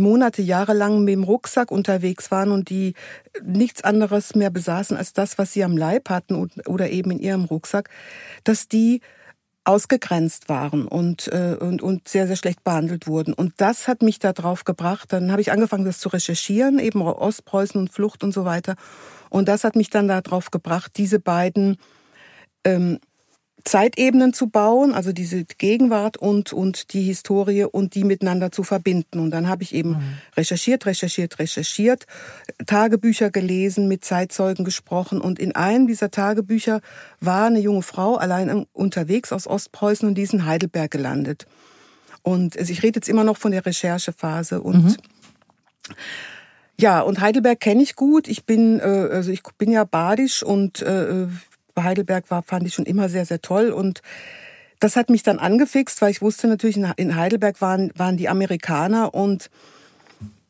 Monate, 0.00 0.42
Jahre 0.42 0.74
lang 0.74 1.04
mit 1.04 1.12
dem 1.12 1.22
Rucksack 1.22 1.70
unterwegs 1.70 2.30
waren 2.30 2.50
und 2.50 2.70
die 2.70 2.94
nichts 3.42 3.84
anderes 3.84 4.34
mehr 4.34 4.50
besaßen 4.50 4.96
als 4.96 5.12
das, 5.12 5.38
was 5.38 5.52
sie 5.52 5.64
am 5.64 5.76
Leib 5.76 6.10
hatten 6.10 6.50
oder 6.66 6.90
eben 6.90 7.10
in 7.12 7.18
ihrem 7.18 7.44
Rucksack, 7.44 7.90
dass 8.44 8.68
die 8.68 9.00
ausgegrenzt 9.64 10.48
waren 10.48 10.88
und, 10.88 11.28
äh, 11.28 11.56
und, 11.60 11.82
und 11.82 12.08
sehr, 12.08 12.26
sehr 12.26 12.36
schlecht 12.36 12.64
behandelt 12.64 13.06
wurden. 13.06 13.32
Und 13.34 13.54
das 13.58 13.88
hat 13.88 14.02
mich 14.02 14.18
da 14.18 14.32
drauf 14.32 14.64
gebracht. 14.64 15.12
Dann 15.12 15.30
habe 15.30 15.42
ich 15.42 15.52
angefangen, 15.52 15.84
das 15.84 15.98
zu 15.98 16.08
recherchieren, 16.08 16.78
eben 16.78 17.02
Ostpreußen 17.02 17.80
und 17.80 17.92
Flucht 17.92 18.24
und 18.24 18.32
so 18.32 18.44
weiter. 18.44 18.74
Und 19.28 19.48
das 19.48 19.64
hat 19.64 19.76
mich 19.76 19.90
dann 19.90 20.08
da 20.08 20.22
drauf 20.22 20.50
gebracht, 20.50 20.92
diese 20.96 21.20
beiden 21.20 21.76
ähm, 22.64 22.98
Zeitebenen 23.64 24.32
zu 24.32 24.48
bauen, 24.48 24.94
also 24.94 25.12
diese 25.12 25.44
Gegenwart 25.44 26.16
und, 26.16 26.52
und 26.52 26.92
die 26.92 27.02
Historie 27.02 27.64
und 27.64 27.94
die 27.94 28.04
miteinander 28.04 28.52
zu 28.52 28.62
verbinden. 28.62 29.18
Und 29.18 29.30
dann 29.30 29.48
habe 29.48 29.62
ich 29.62 29.74
eben 29.74 29.90
mhm. 29.90 30.18
recherchiert, 30.36 30.86
recherchiert, 30.86 31.38
recherchiert, 31.38 32.06
Tagebücher 32.66 33.30
gelesen, 33.30 33.88
mit 33.88 34.04
Zeitzeugen 34.04 34.64
gesprochen. 34.64 35.20
Und 35.20 35.38
in 35.38 35.54
einem 35.54 35.86
dieser 35.86 36.10
Tagebücher 36.10 36.80
war 37.20 37.46
eine 37.46 37.60
junge 37.60 37.82
Frau 37.82 38.16
allein 38.16 38.66
unterwegs 38.72 39.32
aus 39.32 39.46
Ostpreußen 39.46 40.08
und 40.08 40.14
die 40.16 40.22
ist 40.22 40.34
in 40.34 40.46
Heidelberg 40.46 40.90
gelandet. 40.90 41.46
Und 42.22 42.56
ich 42.56 42.82
rede 42.82 42.98
jetzt 42.98 43.08
immer 43.08 43.24
noch 43.24 43.36
von 43.36 43.52
der 43.52 43.64
Recherchephase 43.64 44.60
und 44.60 44.84
mhm. 44.84 44.96
Ja, 46.80 47.02
und 47.02 47.20
Heidelberg 47.20 47.60
kenne 47.60 47.82
ich 47.82 47.94
gut. 47.94 48.26
Ich 48.26 48.46
bin, 48.46 48.80
äh, 48.80 48.82
also 48.82 49.30
ich 49.30 49.42
bin 49.58 49.70
ja 49.70 49.84
badisch 49.84 50.42
und 50.42 50.80
äh, 50.80 51.26
Heidelberg 51.78 52.30
war, 52.30 52.42
fand 52.42 52.66
ich 52.66 52.74
schon 52.74 52.86
immer 52.86 53.08
sehr, 53.08 53.26
sehr 53.26 53.40
toll. 53.40 53.70
Und 53.70 54.02
das 54.78 54.96
hat 54.96 55.10
mich 55.10 55.22
dann 55.22 55.38
angefixt, 55.38 56.00
weil 56.02 56.10
ich 56.10 56.22
wusste 56.22 56.48
natürlich, 56.48 56.76
in 56.76 57.16
Heidelberg 57.16 57.60
waren, 57.60 57.92
waren 57.96 58.16
die 58.16 58.28
Amerikaner. 58.28 59.14
Und 59.14 59.50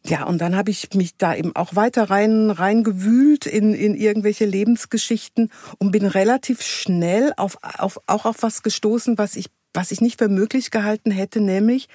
ja, 0.04 0.24
und 0.24 0.40
dann 0.40 0.56
habe 0.56 0.70
ich 0.70 0.88
mich 0.94 1.16
da 1.16 1.34
eben 1.34 1.54
auch 1.54 1.76
weiter 1.76 2.08
rein 2.08 2.50
reingewühlt 2.50 3.46
in, 3.46 3.74
in 3.74 3.94
irgendwelche 3.94 4.46
Lebensgeschichten 4.46 5.50
und 5.78 5.90
bin 5.90 6.06
relativ 6.06 6.62
schnell 6.62 7.34
auf, 7.36 7.58
auf, 7.62 8.00
auch 8.06 8.24
auf 8.24 8.36
was 8.40 8.62
gestoßen, 8.62 9.18
was 9.18 9.36
ich, 9.36 9.46
was 9.74 9.90
ich 9.90 10.00
nicht 10.00 10.18
für 10.18 10.28
möglich 10.28 10.70
gehalten 10.70 11.10
hätte, 11.10 11.40
nämlich, 11.40 11.88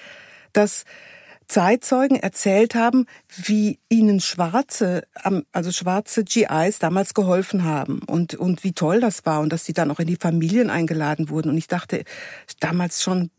dass 0.52 0.84
Zeitzeugen 1.48 2.16
erzählt 2.16 2.74
haben, 2.74 3.06
wie 3.28 3.78
ihnen 3.88 4.20
schwarze, 4.20 5.02
also 5.52 5.72
schwarze 5.72 6.24
GIs 6.24 6.78
damals 6.78 7.14
geholfen 7.14 7.64
haben 7.64 8.00
und, 8.06 8.34
und 8.34 8.64
wie 8.64 8.72
toll 8.72 9.00
das 9.00 9.24
war 9.26 9.40
und 9.40 9.52
dass 9.52 9.64
sie 9.64 9.72
dann 9.72 9.90
auch 9.90 10.00
in 10.00 10.06
die 10.06 10.16
Familien 10.16 10.70
eingeladen 10.70 11.28
wurden. 11.28 11.50
Und 11.50 11.56
ich 11.56 11.68
dachte 11.68 12.04
damals 12.60 13.02
schon, 13.02 13.30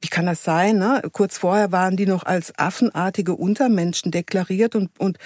wie 0.00 0.08
kann 0.08 0.26
das 0.26 0.44
sein? 0.44 0.78
Ne? 0.78 1.02
Kurz 1.12 1.38
vorher 1.38 1.72
waren 1.72 1.96
die 1.96 2.06
noch 2.06 2.24
als 2.24 2.56
affenartige 2.58 3.34
Untermenschen 3.34 4.10
deklariert 4.10 4.74
und, 4.74 4.90
und 4.98 5.18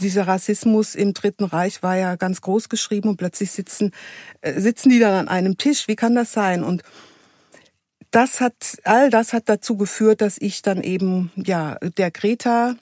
dieser 0.00 0.26
Rassismus 0.26 0.94
im 0.94 1.12
Dritten 1.12 1.44
Reich 1.44 1.82
war 1.82 1.96
ja 1.96 2.16
ganz 2.16 2.40
groß 2.40 2.68
geschrieben 2.68 3.10
und 3.10 3.18
plötzlich 3.18 3.50
sitzen, 3.50 3.92
äh, 4.40 4.58
sitzen 4.58 4.88
die 4.88 4.98
dann 4.98 5.14
an 5.14 5.28
einem 5.28 5.58
Tisch. 5.58 5.86
Wie 5.86 5.96
kann 5.96 6.14
das 6.14 6.32
sein? 6.32 6.64
Und 6.64 6.82
das 8.10 8.40
hat, 8.40 8.78
all 8.84 9.10
das 9.10 9.32
hat 9.32 9.48
dazu 9.48 9.76
geführt, 9.76 10.20
dass 10.20 10.38
ich 10.38 10.62
dann 10.62 10.82
eben, 10.82 11.30
ja, 11.36 11.76
der 11.96 12.10
Greta, 12.10 12.76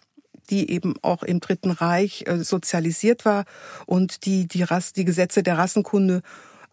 die 0.51 0.71
eben 0.71 0.95
auch 1.03 1.23
im 1.23 1.41
Dritten 1.41 1.71
Reich 1.71 2.25
äh, 2.27 2.39
sozialisiert 2.45 3.25
war 3.25 3.45
und 3.87 4.27
die, 4.27 4.47
die 4.47 4.63
Rass, 4.63 4.93
die 4.93 5.05
Gesetze 5.05 5.43
der 5.43 5.59
Rassenkunde 5.59 6.23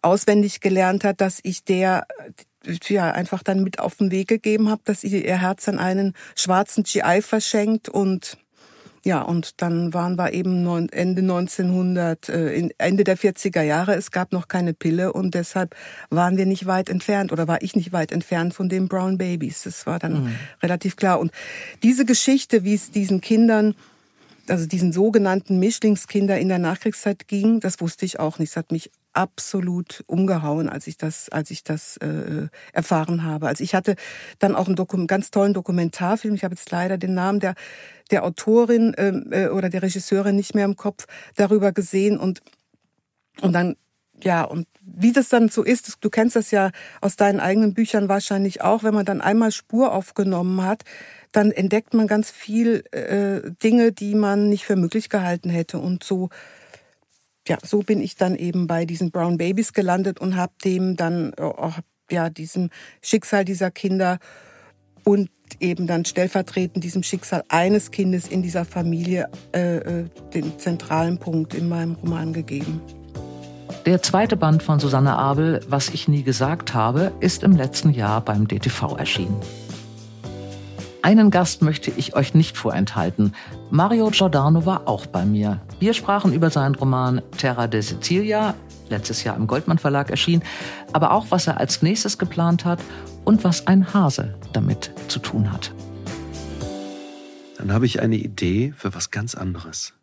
auswendig 0.02 0.60
gelernt 0.60 1.04
hat, 1.04 1.20
dass 1.20 1.40
ich 1.42 1.64
der, 1.64 2.06
äh, 2.66 2.78
ja, 2.88 3.10
einfach 3.10 3.42
dann 3.42 3.62
mit 3.62 3.78
auf 3.78 3.96
den 3.96 4.10
Weg 4.10 4.28
gegeben 4.28 4.68
habe, 4.68 4.82
dass 4.84 5.04
ihr 5.04 5.24
ihr 5.24 5.40
Herz 5.40 5.68
an 5.68 5.78
einen 5.78 6.14
schwarzen 6.36 6.84
GI 6.84 7.22
verschenkt 7.22 7.88
und 7.88 8.36
ja, 9.04 9.20
und 9.22 9.60
dann 9.60 9.92
waren 9.92 10.16
wir 10.16 10.32
eben 10.32 10.64
Ende 10.90 11.22
1900, 11.22 12.28
äh, 12.28 12.68
Ende 12.78 13.02
der 13.02 13.18
40er 13.18 13.62
Jahre. 13.62 13.94
Es 13.96 14.12
gab 14.12 14.32
noch 14.32 14.46
keine 14.46 14.74
Pille 14.74 15.12
und 15.12 15.34
deshalb 15.34 15.74
waren 16.08 16.36
wir 16.36 16.46
nicht 16.46 16.66
weit 16.66 16.88
entfernt 16.88 17.32
oder 17.32 17.48
war 17.48 17.62
ich 17.62 17.74
nicht 17.74 17.92
weit 17.92 18.12
entfernt 18.12 18.54
von 18.54 18.68
den 18.68 18.86
Brown 18.86 19.18
Babies. 19.18 19.62
Das 19.62 19.86
war 19.86 19.98
dann 19.98 20.24
mhm. 20.24 20.34
relativ 20.62 20.94
klar. 20.94 21.18
Und 21.18 21.32
diese 21.82 22.04
Geschichte, 22.04 22.62
wie 22.62 22.74
es 22.74 22.92
diesen 22.92 23.20
Kindern 23.20 23.74
also 24.48 24.66
diesen 24.66 24.92
sogenannten 24.92 25.58
Mischlingskinder 25.58 26.38
in 26.38 26.48
der 26.48 26.58
Nachkriegszeit 26.58 27.28
ging, 27.28 27.60
das 27.60 27.80
wusste 27.80 28.04
ich 28.04 28.18
auch 28.18 28.38
nicht. 28.38 28.50
Es 28.50 28.56
hat 28.56 28.72
mich 28.72 28.90
absolut 29.12 30.02
umgehauen, 30.06 30.68
als 30.68 30.86
ich 30.86 30.96
das, 30.96 31.28
als 31.28 31.50
ich 31.50 31.64
das 31.64 31.96
äh, 31.98 32.48
erfahren 32.72 33.24
habe. 33.24 33.48
Also 33.48 33.62
ich 33.62 33.74
hatte 33.74 33.96
dann 34.38 34.54
auch 34.54 34.66
einen 34.66 34.76
Dokum 34.76 35.06
ganz 35.06 35.30
tollen 35.30 35.54
Dokumentarfilm. 35.54 36.34
Ich 36.34 36.44
habe 36.44 36.54
jetzt 36.54 36.70
leider 36.70 36.98
den 36.98 37.14
Namen 37.14 37.40
der 37.40 37.54
der 38.10 38.24
Autorin 38.24 38.94
ähm, 38.98 39.28
äh, 39.30 39.48
oder 39.48 39.70
der 39.70 39.82
Regisseurin 39.82 40.36
nicht 40.36 40.54
mehr 40.54 40.64
im 40.64 40.76
Kopf 40.76 41.06
darüber 41.36 41.72
gesehen 41.72 42.18
und 42.18 42.40
und 43.40 43.52
dann 43.52 43.76
ja, 44.24 44.44
und 44.44 44.68
wie 44.80 45.12
das 45.12 45.28
dann 45.28 45.48
so 45.48 45.62
ist, 45.62 45.96
du 46.00 46.10
kennst 46.10 46.36
das 46.36 46.50
ja 46.50 46.70
aus 47.00 47.16
deinen 47.16 47.40
eigenen 47.40 47.74
Büchern 47.74 48.08
wahrscheinlich 48.08 48.62
auch, 48.62 48.84
wenn 48.84 48.94
man 48.94 49.04
dann 49.04 49.20
einmal 49.20 49.52
Spur 49.52 49.92
aufgenommen 49.92 50.62
hat, 50.62 50.82
dann 51.32 51.50
entdeckt 51.50 51.94
man 51.94 52.06
ganz 52.06 52.30
viel 52.30 52.84
äh, 52.92 53.50
Dinge, 53.62 53.92
die 53.92 54.14
man 54.14 54.48
nicht 54.48 54.64
für 54.64 54.76
möglich 54.76 55.08
gehalten 55.08 55.50
hätte. 55.50 55.78
Und 55.78 56.04
so, 56.04 56.28
ja, 57.48 57.58
so 57.62 57.80
bin 57.80 58.00
ich 58.00 58.16
dann 58.16 58.36
eben 58.36 58.66
bei 58.66 58.84
diesen 58.84 59.10
Brown 59.10 59.38
Babies 59.38 59.72
gelandet 59.72 60.20
und 60.20 60.36
habe 60.36 60.52
dem 60.64 60.96
dann 60.96 61.34
auch, 61.34 61.78
ja, 62.10 62.30
diesem 62.30 62.70
Schicksal 63.00 63.44
dieser 63.44 63.70
Kinder 63.70 64.18
und 65.04 65.30
eben 65.60 65.86
dann 65.86 66.04
stellvertretend 66.04 66.84
diesem 66.84 67.02
Schicksal 67.02 67.44
eines 67.48 67.90
Kindes 67.90 68.28
in 68.28 68.42
dieser 68.42 68.64
Familie 68.64 69.28
äh, 69.54 69.76
äh 69.76 70.04
den 70.32 70.58
zentralen 70.58 71.18
Punkt 71.18 71.54
in 71.54 71.68
meinem 71.68 71.94
Roman 71.94 72.32
gegeben. 72.32 72.80
Der 73.84 74.00
zweite 74.02 74.36
Band 74.36 74.62
von 74.62 74.78
Susanne 74.78 75.16
Abel, 75.16 75.60
Was 75.66 75.88
ich 75.88 76.06
nie 76.06 76.22
gesagt 76.22 76.72
habe, 76.72 77.12
ist 77.20 77.42
im 77.42 77.56
letzten 77.56 77.90
Jahr 77.90 78.20
beim 78.20 78.46
DTV 78.46 78.96
erschienen. 78.96 79.36
Einen 81.02 81.32
Gast 81.32 81.62
möchte 81.62 81.90
ich 81.90 82.14
euch 82.14 82.32
nicht 82.32 82.56
vorenthalten. 82.56 83.34
Mario 83.70 84.10
Giordano 84.10 84.66
war 84.66 84.86
auch 84.86 85.06
bei 85.06 85.24
mir. 85.24 85.60
Wir 85.80 85.94
sprachen 85.94 86.32
über 86.32 86.48
seinen 86.48 86.76
Roman 86.76 87.20
Terra 87.36 87.66
de 87.66 87.80
Sicilia, 87.80 88.54
letztes 88.88 89.24
Jahr 89.24 89.36
im 89.36 89.48
Goldmann 89.48 89.78
Verlag 89.78 90.10
erschienen, 90.10 90.44
aber 90.92 91.10
auch 91.10 91.26
was 91.30 91.48
er 91.48 91.58
als 91.58 91.82
nächstes 91.82 92.18
geplant 92.18 92.64
hat 92.64 92.78
und 93.24 93.42
was 93.42 93.66
ein 93.66 93.92
Hase 93.92 94.36
damit 94.52 94.92
zu 95.08 95.18
tun 95.18 95.50
hat. 95.50 95.74
Dann 97.58 97.72
habe 97.72 97.86
ich 97.86 98.00
eine 98.00 98.16
Idee 98.16 98.72
für 98.76 98.94
was 98.94 99.10
ganz 99.10 99.34
anderes. 99.34 99.94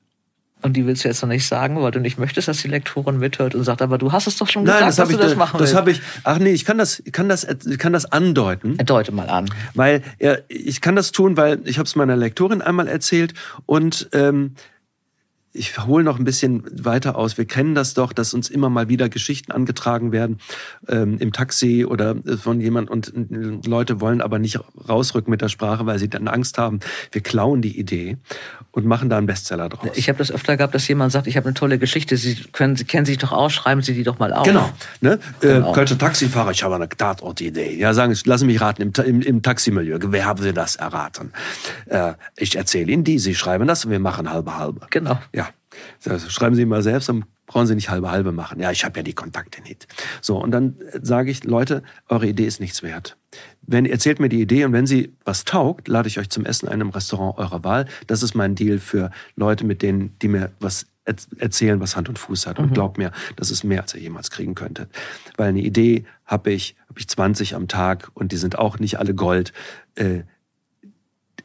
Und 0.69 0.73
die 0.73 0.85
willst 0.85 1.03
du 1.03 1.07
jetzt 1.07 1.23
noch 1.23 1.29
nicht 1.29 1.47
sagen, 1.47 1.81
weil 1.81 1.89
du 1.89 1.99
nicht 1.99 2.19
möchtest, 2.19 2.47
dass 2.47 2.61
die 2.61 2.67
Lektorin 2.67 3.17
mithört 3.17 3.55
und 3.55 3.63
sagt, 3.63 3.81
aber 3.81 3.97
du 3.97 4.11
hast 4.11 4.27
es 4.27 4.37
doch 4.37 4.47
schon 4.47 4.65
Nein, 4.65 4.75
gesagt, 4.85 4.89
das 4.89 4.95
dass 4.97 5.07
du 5.07 5.15
ich, 5.15 5.19
das 5.19 5.35
machen 5.35 5.57
Das 5.57 5.73
habe 5.73 5.89
ich. 5.89 5.99
Ach 6.23 6.37
nee, 6.37 6.51
ich 6.51 6.63
kann 6.63 6.77
das, 6.77 7.01
kann 7.11 7.27
das, 7.27 7.47
kann 7.79 7.91
das 7.91 8.05
andeuten. 8.05 8.77
Deute 8.77 9.11
mal 9.11 9.27
an. 9.31 9.49
Weil 9.73 10.03
ja, 10.19 10.37
ich 10.47 10.79
kann 10.79 10.95
das 10.95 11.11
tun, 11.11 11.37
weil 11.37 11.59
ich 11.65 11.79
habe 11.79 11.87
es 11.87 11.95
meiner 11.95 12.15
Lektorin 12.15 12.61
einmal 12.61 12.87
erzählt 12.87 13.33
und 13.65 14.09
ähm, 14.13 14.53
ich 15.59 15.77
hole 15.77 16.05
noch 16.05 16.17
ein 16.17 16.23
bisschen 16.23 16.63
weiter 16.71 17.17
aus. 17.17 17.37
Wir 17.37 17.45
kennen 17.45 17.75
das 17.75 17.93
doch, 17.93 18.13
dass 18.13 18.33
uns 18.33 18.49
immer 18.49 18.69
mal 18.69 18.87
wieder 18.87 19.09
Geschichten 19.09 19.51
angetragen 19.51 20.13
werden 20.13 20.39
ähm, 20.87 21.17
im 21.19 21.33
Taxi 21.33 21.85
oder 21.85 22.15
von 22.41 22.61
jemand 22.61 22.89
und 22.89 23.09
äh, 23.09 23.67
Leute 23.67 23.99
wollen 23.99 24.21
aber 24.21 24.39
nicht 24.39 24.57
rausrücken 24.87 25.29
mit 25.29 25.41
der 25.41 25.49
Sprache, 25.49 25.85
weil 25.85 25.99
sie 25.99 26.09
dann 26.09 26.29
Angst 26.29 26.57
haben. 26.57 26.79
Wir 27.11 27.21
klauen 27.21 27.61
die 27.61 27.77
Idee 27.77 28.17
und 28.71 28.85
machen 28.85 29.09
da 29.09 29.17
einen 29.17 29.27
Bestseller 29.27 29.67
draus. 29.67 29.89
Ich 29.95 30.07
habe 30.07 30.17
das 30.17 30.31
öfter 30.31 30.55
gehabt, 30.55 30.73
dass 30.73 30.87
jemand 30.87 31.11
sagt, 31.11 31.27
ich 31.27 31.35
habe 31.35 31.47
eine 31.47 31.53
tolle 31.53 31.77
Geschichte, 31.77 32.15
Sie 32.15 32.35
können, 32.53 32.77
Sie 32.77 32.85
kennen 32.85 33.05
sich 33.05 33.17
doch 33.17 33.33
aus, 33.33 33.51
schreiben 33.51 33.81
Sie 33.81 33.93
die 33.93 34.03
doch 34.03 34.17
mal 34.17 34.31
auf. 34.31 34.45
Genau. 34.45 34.69
Ne? 35.01 35.19
Genau. 35.41 35.71
Äh, 35.71 35.73
Kölsche 35.73 35.97
Taxifahrer, 35.97 36.51
ich 36.51 36.63
habe 36.63 36.75
eine 36.75 36.87
Tatortidee. 36.87 37.75
Ja, 37.75 37.93
sagen 37.93 38.15
Sie, 38.15 38.29
lassen 38.29 38.47
mich 38.47 38.61
raten, 38.61 38.81
im, 38.81 38.93
im, 39.03 39.21
im 39.21 39.41
Taximilieu, 39.41 39.99
wer 40.01 40.25
haben 40.25 40.41
Sie 40.41 40.53
das 40.53 40.77
erraten? 40.77 41.33
Äh, 41.87 42.13
ich 42.37 42.55
erzähle 42.55 42.93
Ihnen 42.93 43.03
die, 43.03 43.19
Sie 43.19 43.35
schreiben 43.35 43.67
das 43.67 43.83
und 43.83 43.91
wir 43.91 43.99
machen 43.99 44.31
halbe 44.31 44.57
halbe. 44.57 44.87
Genau. 44.89 45.19
Ja. 45.33 45.48
Also 46.05 46.29
schreiben 46.29 46.55
Sie 46.55 46.65
mal 46.65 46.81
selbst, 46.81 47.09
dann 47.09 47.25
brauchen 47.45 47.67
Sie 47.67 47.75
nicht 47.75 47.89
halbe 47.89 48.11
halbe 48.11 48.31
machen. 48.31 48.59
Ja, 48.59 48.71
ich 48.71 48.85
habe 48.85 48.99
ja 48.99 49.03
die 49.03 49.13
Kontakte 49.13 49.61
nicht. 49.61 49.87
So, 50.21 50.37
und 50.37 50.51
dann 50.51 50.75
sage 51.01 51.31
ich, 51.31 51.43
Leute, 51.43 51.83
eure 52.07 52.27
Idee 52.27 52.45
ist 52.45 52.59
nichts 52.59 52.83
wert. 52.83 53.17
Wenn 53.61 53.85
erzählt 53.85 54.19
mir 54.19 54.29
die 54.29 54.41
Idee 54.41 54.65
und 54.65 54.73
wenn 54.73 54.87
sie 54.87 55.13
was 55.23 55.45
taugt, 55.45 55.87
lade 55.87 56.07
ich 56.07 56.19
euch 56.19 56.29
zum 56.29 56.45
Essen 56.45 56.67
in 56.67 56.73
einem 56.73 56.89
Restaurant 56.89 57.37
eurer 57.37 57.63
Wahl. 57.63 57.85
Das 58.07 58.23
ist 58.23 58.33
mein 58.33 58.55
Deal 58.55 58.79
für 58.79 59.11
Leute, 59.35 59.65
mit 59.65 59.81
denen, 59.81 60.17
die 60.19 60.27
mir 60.27 60.51
was 60.59 60.87
erzählen, 61.05 61.79
was 61.79 61.95
Hand 61.95 62.09
und 62.09 62.19
Fuß 62.19 62.47
hat. 62.47 62.59
Und 62.59 62.69
mhm. 62.69 62.73
glaubt 62.73 62.97
mir, 62.97 63.11
das 63.35 63.51
ist 63.51 63.63
mehr, 63.63 63.81
als 63.81 63.93
ihr 63.95 64.01
jemals 64.01 64.31
kriegen 64.31 64.55
könntet. 64.55 64.89
Weil 65.37 65.49
eine 65.49 65.61
Idee 65.61 66.05
habe 66.25 66.51
ich, 66.51 66.75
habe 66.87 66.99
ich 66.99 67.07
20 67.07 67.55
am 67.55 67.67
Tag 67.67 68.11
und 68.13 68.31
die 68.31 68.37
sind 68.37 68.57
auch 68.57 68.79
nicht 68.79 68.99
alle 68.99 69.15
Gold. 69.15 69.53
Äh, 69.95 70.21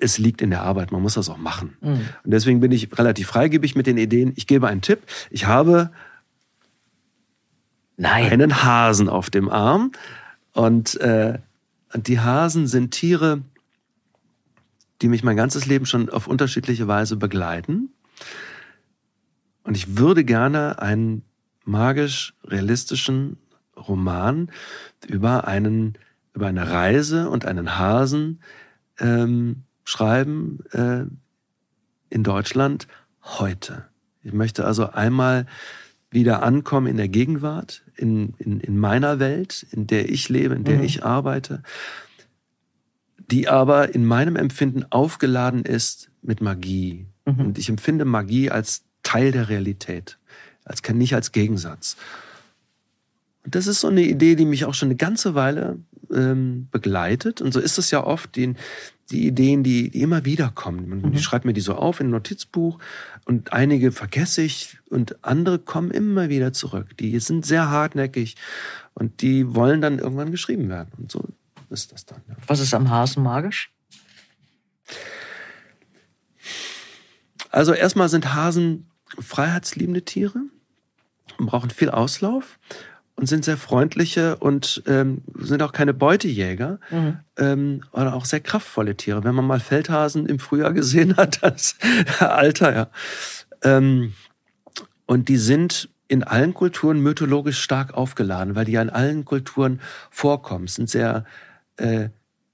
es 0.00 0.18
liegt 0.18 0.42
in 0.42 0.50
der 0.50 0.62
Arbeit, 0.62 0.92
man 0.92 1.02
muss 1.02 1.14
das 1.14 1.28
auch 1.28 1.38
machen. 1.38 1.76
Mhm. 1.80 2.00
Und 2.24 2.30
deswegen 2.30 2.60
bin 2.60 2.72
ich 2.72 2.96
relativ 2.98 3.28
freigebig 3.28 3.74
mit 3.74 3.86
den 3.86 3.98
Ideen. 3.98 4.32
Ich 4.36 4.46
gebe 4.46 4.68
einen 4.68 4.80
Tipp. 4.80 5.00
Ich 5.30 5.46
habe 5.46 5.90
Nein. 7.96 8.30
einen 8.32 8.62
Hasen 8.62 9.08
auf 9.08 9.30
dem 9.30 9.48
Arm. 9.48 9.92
Und 10.52 11.00
äh, 11.00 11.38
die 11.94 12.20
Hasen 12.20 12.66
sind 12.66 12.92
Tiere, 12.92 13.42
die 15.02 15.08
mich 15.08 15.24
mein 15.24 15.36
ganzes 15.36 15.66
Leben 15.66 15.86
schon 15.86 16.08
auf 16.08 16.26
unterschiedliche 16.26 16.88
Weise 16.88 17.16
begleiten. 17.16 17.90
Und 19.64 19.76
ich 19.76 19.96
würde 19.96 20.24
gerne 20.24 20.80
einen 20.80 21.22
magisch-realistischen 21.64 23.38
Roman 23.76 24.50
über 25.06 25.48
einen 25.48 25.98
über 26.34 26.48
eine 26.48 26.70
Reise 26.70 27.30
und 27.30 27.46
einen 27.46 27.78
Hasen 27.78 28.40
ähm, 28.98 29.63
schreiben 29.84 30.60
äh, 30.72 31.04
in 32.10 32.22
Deutschland 32.22 32.88
heute. 33.22 33.86
Ich 34.22 34.32
möchte 34.32 34.64
also 34.64 34.90
einmal 34.90 35.46
wieder 36.10 36.42
ankommen 36.42 36.86
in 36.86 36.96
der 36.96 37.08
Gegenwart, 37.08 37.82
in, 37.96 38.34
in, 38.38 38.60
in 38.60 38.78
meiner 38.78 39.18
Welt, 39.18 39.66
in 39.70 39.86
der 39.86 40.08
ich 40.08 40.28
lebe, 40.28 40.54
in 40.54 40.64
der 40.64 40.78
mhm. 40.78 40.84
ich 40.84 41.04
arbeite, 41.04 41.62
die 43.30 43.48
aber 43.48 43.94
in 43.94 44.04
meinem 44.04 44.36
Empfinden 44.36 44.84
aufgeladen 44.90 45.64
ist 45.64 46.10
mit 46.22 46.40
Magie. 46.40 47.06
Mhm. 47.26 47.40
Und 47.40 47.58
ich 47.58 47.68
empfinde 47.68 48.04
Magie 48.04 48.50
als 48.50 48.84
Teil 49.02 49.32
der 49.32 49.48
Realität, 49.48 50.18
als 50.64 50.82
nicht 50.88 51.14
als 51.14 51.32
Gegensatz. 51.32 51.96
Und 53.44 53.54
das 53.54 53.66
ist 53.66 53.80
so 53.80 53.88
eine 53.88 54.02
Idee, 54.02 54.36
die 54.36 54.46
mich 54.46 54.64
auch 54.64 54.74
schon 54.74 54.88
eine 54.88 54.96
ganze 54.96 55.34
Weile 55.34 55.78
ähm, 56.12 56.68
begleitet. 56.70 57.40
Und 57.42 57.52
so 57.52 57.60
ist 57.60 57.78
es 57.78 57.90
ja 57.90 58.04
oft, 58.04 58.36
die, 58.36 58.54
die 59.10 59.26
Ideen, 59.26 59.62
die, 59.62 59.90
die 59.90 60.00
immer 60.00 60.24
wieder 60.24 60.50
kommen. 60.54 60.88
Mhm. 60.88 61.18
schreibt 61.18 61.44
mir 61.44 61.52
die 61.52 61.60
so 61.60 61.74
auf 61.74 62.00
in 62.00 62.08
ein 62.08 62.10
Notizbuch 62.10 62.78
und 63.24 63.52
einige 63.52 63.92
vergesse 63.92 64.42
ich 64.42 64.78
und 64.88 65.24
andere 65.24 65.58
kommen 65.58 65.90
immer 65.90 66.28
wieder 66.28 66.52
zurück. 66.52 66.96
Die 66.98 67.18
sind 67.20 67.44
sehr 67.44 67.70
hartnäckig 67.70 68.36
und 68.94 69.22
die 69.22 69.54
wollen 69.54 69.80
dann 69.80 69.98
irgendwann 69.98 70.30
geschrieben 70.30 70.68
werden. 70.68 70.90
Und 70.96 71.12
so 71.12 71.24
ist 71.70 71.92
das 71.92 72.06
dann. 72.06 72.22
Ja. 72.28 72.36
Was 72.46 72.60
ist 72.60 72.74
am 72.74 72.90
Hasen 72.90 73.22
magisch? 73.22 73.70
Also 77.50 77.72
erstmal 77.72 78.08
sind 78.08 78.34
Hasen 78.34 78.90
freiheitsliebende 79.18 80.04
Tiere 80.04 80.40
und 81.38 81.46
brauchen 81.46 81.70
viel 81.70 81.90
Auslauf 81.90 82.58
und 83.16 83.26
sind 83.28 83.44
sehr 83.44 83.56
freundliche 83.56 84.36
und 84.36 84.82
ähm, 84.86 85.22
sind 85.38 85.62
auch 85.62 85.72
keine 85.72 85.94
Beutejäger 85.94 86.80
mhm. 86.90 87.18
ähm, 87.38 87.82
oder 87.92 88.14
auch 88.14 88.24
sehr 88.24 88.40
kraftvolle 88.40 88.96
Tiere. 88.96 89.24
Wenn 89.24 89.34
man 89.34 89.46
mal 89.46 89.60
Feldhasen 89.60 90.26
im 90.26 90.38
Frühjahr 90.38 90.72
gesehen 90.72 91.16
hat, 91.16 91.38
das 91.42 91.76
Alter, 92.18 92.74
ja. 92.74 92.88
Ähm, 93.62 94.14
und 95.06 95.28
die 95.28 95.36
sind 95.36 95.88
in 96.08 96.22
allen 96.22 96.54
Kulturen 96.54 97.00
mythologisch 97.00 97.60
stark 97.60 97.94
aufgeladen, 97.94 98.54
weil 98.54 98.64
die 98.64 98.72
ja 98.72 98.82
in 98.82 98.90
allen 98.90 99.24
Kulturen 99.24 99.80
vorkommen. 100.10 100.64
Es 100.66 100.74
sind 100.74 100.90
sehr 100.90 101.24
äh, 101.76 102.08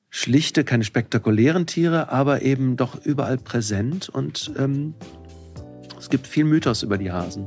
schlichte, 0.09 0.65
keine 0.65 0.85
spektakulären 0.85 1.67
Tiere, 1.67 2.11
aber 2.11 2.43
eben 2.43 2.77
doch 2.77 3.05
überall 3.05 3.39
präsent 3.39 4.09
und 4.09 4.53
ähm, 4.59 4.95
es 5.99 6.11
gibt 6.11 6.27
viel 6.27 6.45
Mythos 6.45 6.83
über 6.83 6.99
die 6.99 7.13
Hasen. 7.13 7.47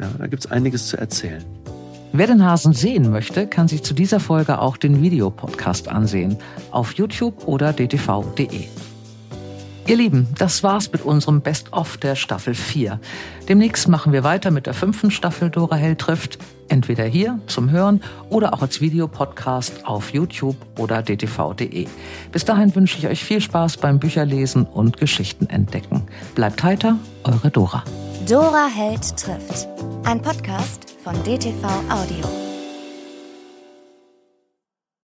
Ja, 0.00 0.10
da 0.18 0.26
gibt 0.26 0.44
es 0.44 0.50
einiges 0.50 0.88
zu 0.88 0.96
erzählen. 0.96 1.44
Wer 2.16 2.28
den 2.28 2.44
Hasen 2.44 2.74
sehen 2.74 3.10
möchte, 3.10 3.48
kann 3.48 3.66
sich 3.66 3.82
zu 3.82 3.92
dieser 3.92 4.20
Folge 4.20 4.60
auch 4.60 4.76
den 4.76 5.02
Videopodcast 5.02 5.88
ansehen 5.88 6.36
auf 6.70 6.92
YouTube 6.94 7.48
oder 7.48 7.72
dtv.de. 7.72 8.68
Ihr 9.86 9.96
Lieben, 9.96 10.28
das 10.38 10.62
war's 10.62 10.90
mit 10.92 11.02
unserem 11.02 11.42
Best-of 11.42 11.98
der 11.98 12.14
Staffel 12.14 12.54
4. 12.54 12.98
Demnächst 13.50 13.86
machen 13.86 14.14
wir 14.14 14.24
weiter 14.24 14.50
mit 14.50 14.64
der 14.64 14.72
fünften 14.72 15.10
Staffel 15.10 15.50
Dora 15.50 15.76
Hell 15.76 15.96
trifft. 15.96 16.38
Entweder 16.68 17.04
hier 17.04 17.38
zum 17.48 17.70
Hören 17.70 18.02
oder 18.30 18.54
auch 18.54 18.62
als 18.62 18.80
Videopodcast 18.80 19.86
auf 19.86 20.14
YouTube 20.14 20.56
oder 20.78 21.02
dtv.de. 21.02 21.86
Bis 22.32 22.44
dahin 22.46 22.74
wünsche 22.74 22.96
ich 22.96 23.06
euch 23.08 23.22
viel 23.22 23.42
Spaß 23.42 23.76
beim 23.76 23.98
Bücherlesen 23.98 24.64
und 24.64 24.96
Geschichten 24.96 25.50
entdecken. 25.50 26.04
Bleibt 26.34 26.62
heiter, 26.62 26.96
eure 27.24 27.50
Dora. 27.50 27.84
Dora 28.26 28.68
Held 28.74 29.14
trifft. 29.18 29.68
Ein 30.04 30.22
Podcast 30.22 30.94
von 31.04 31.12
DTV 31.24 31.62
Audio. 31.90 32.53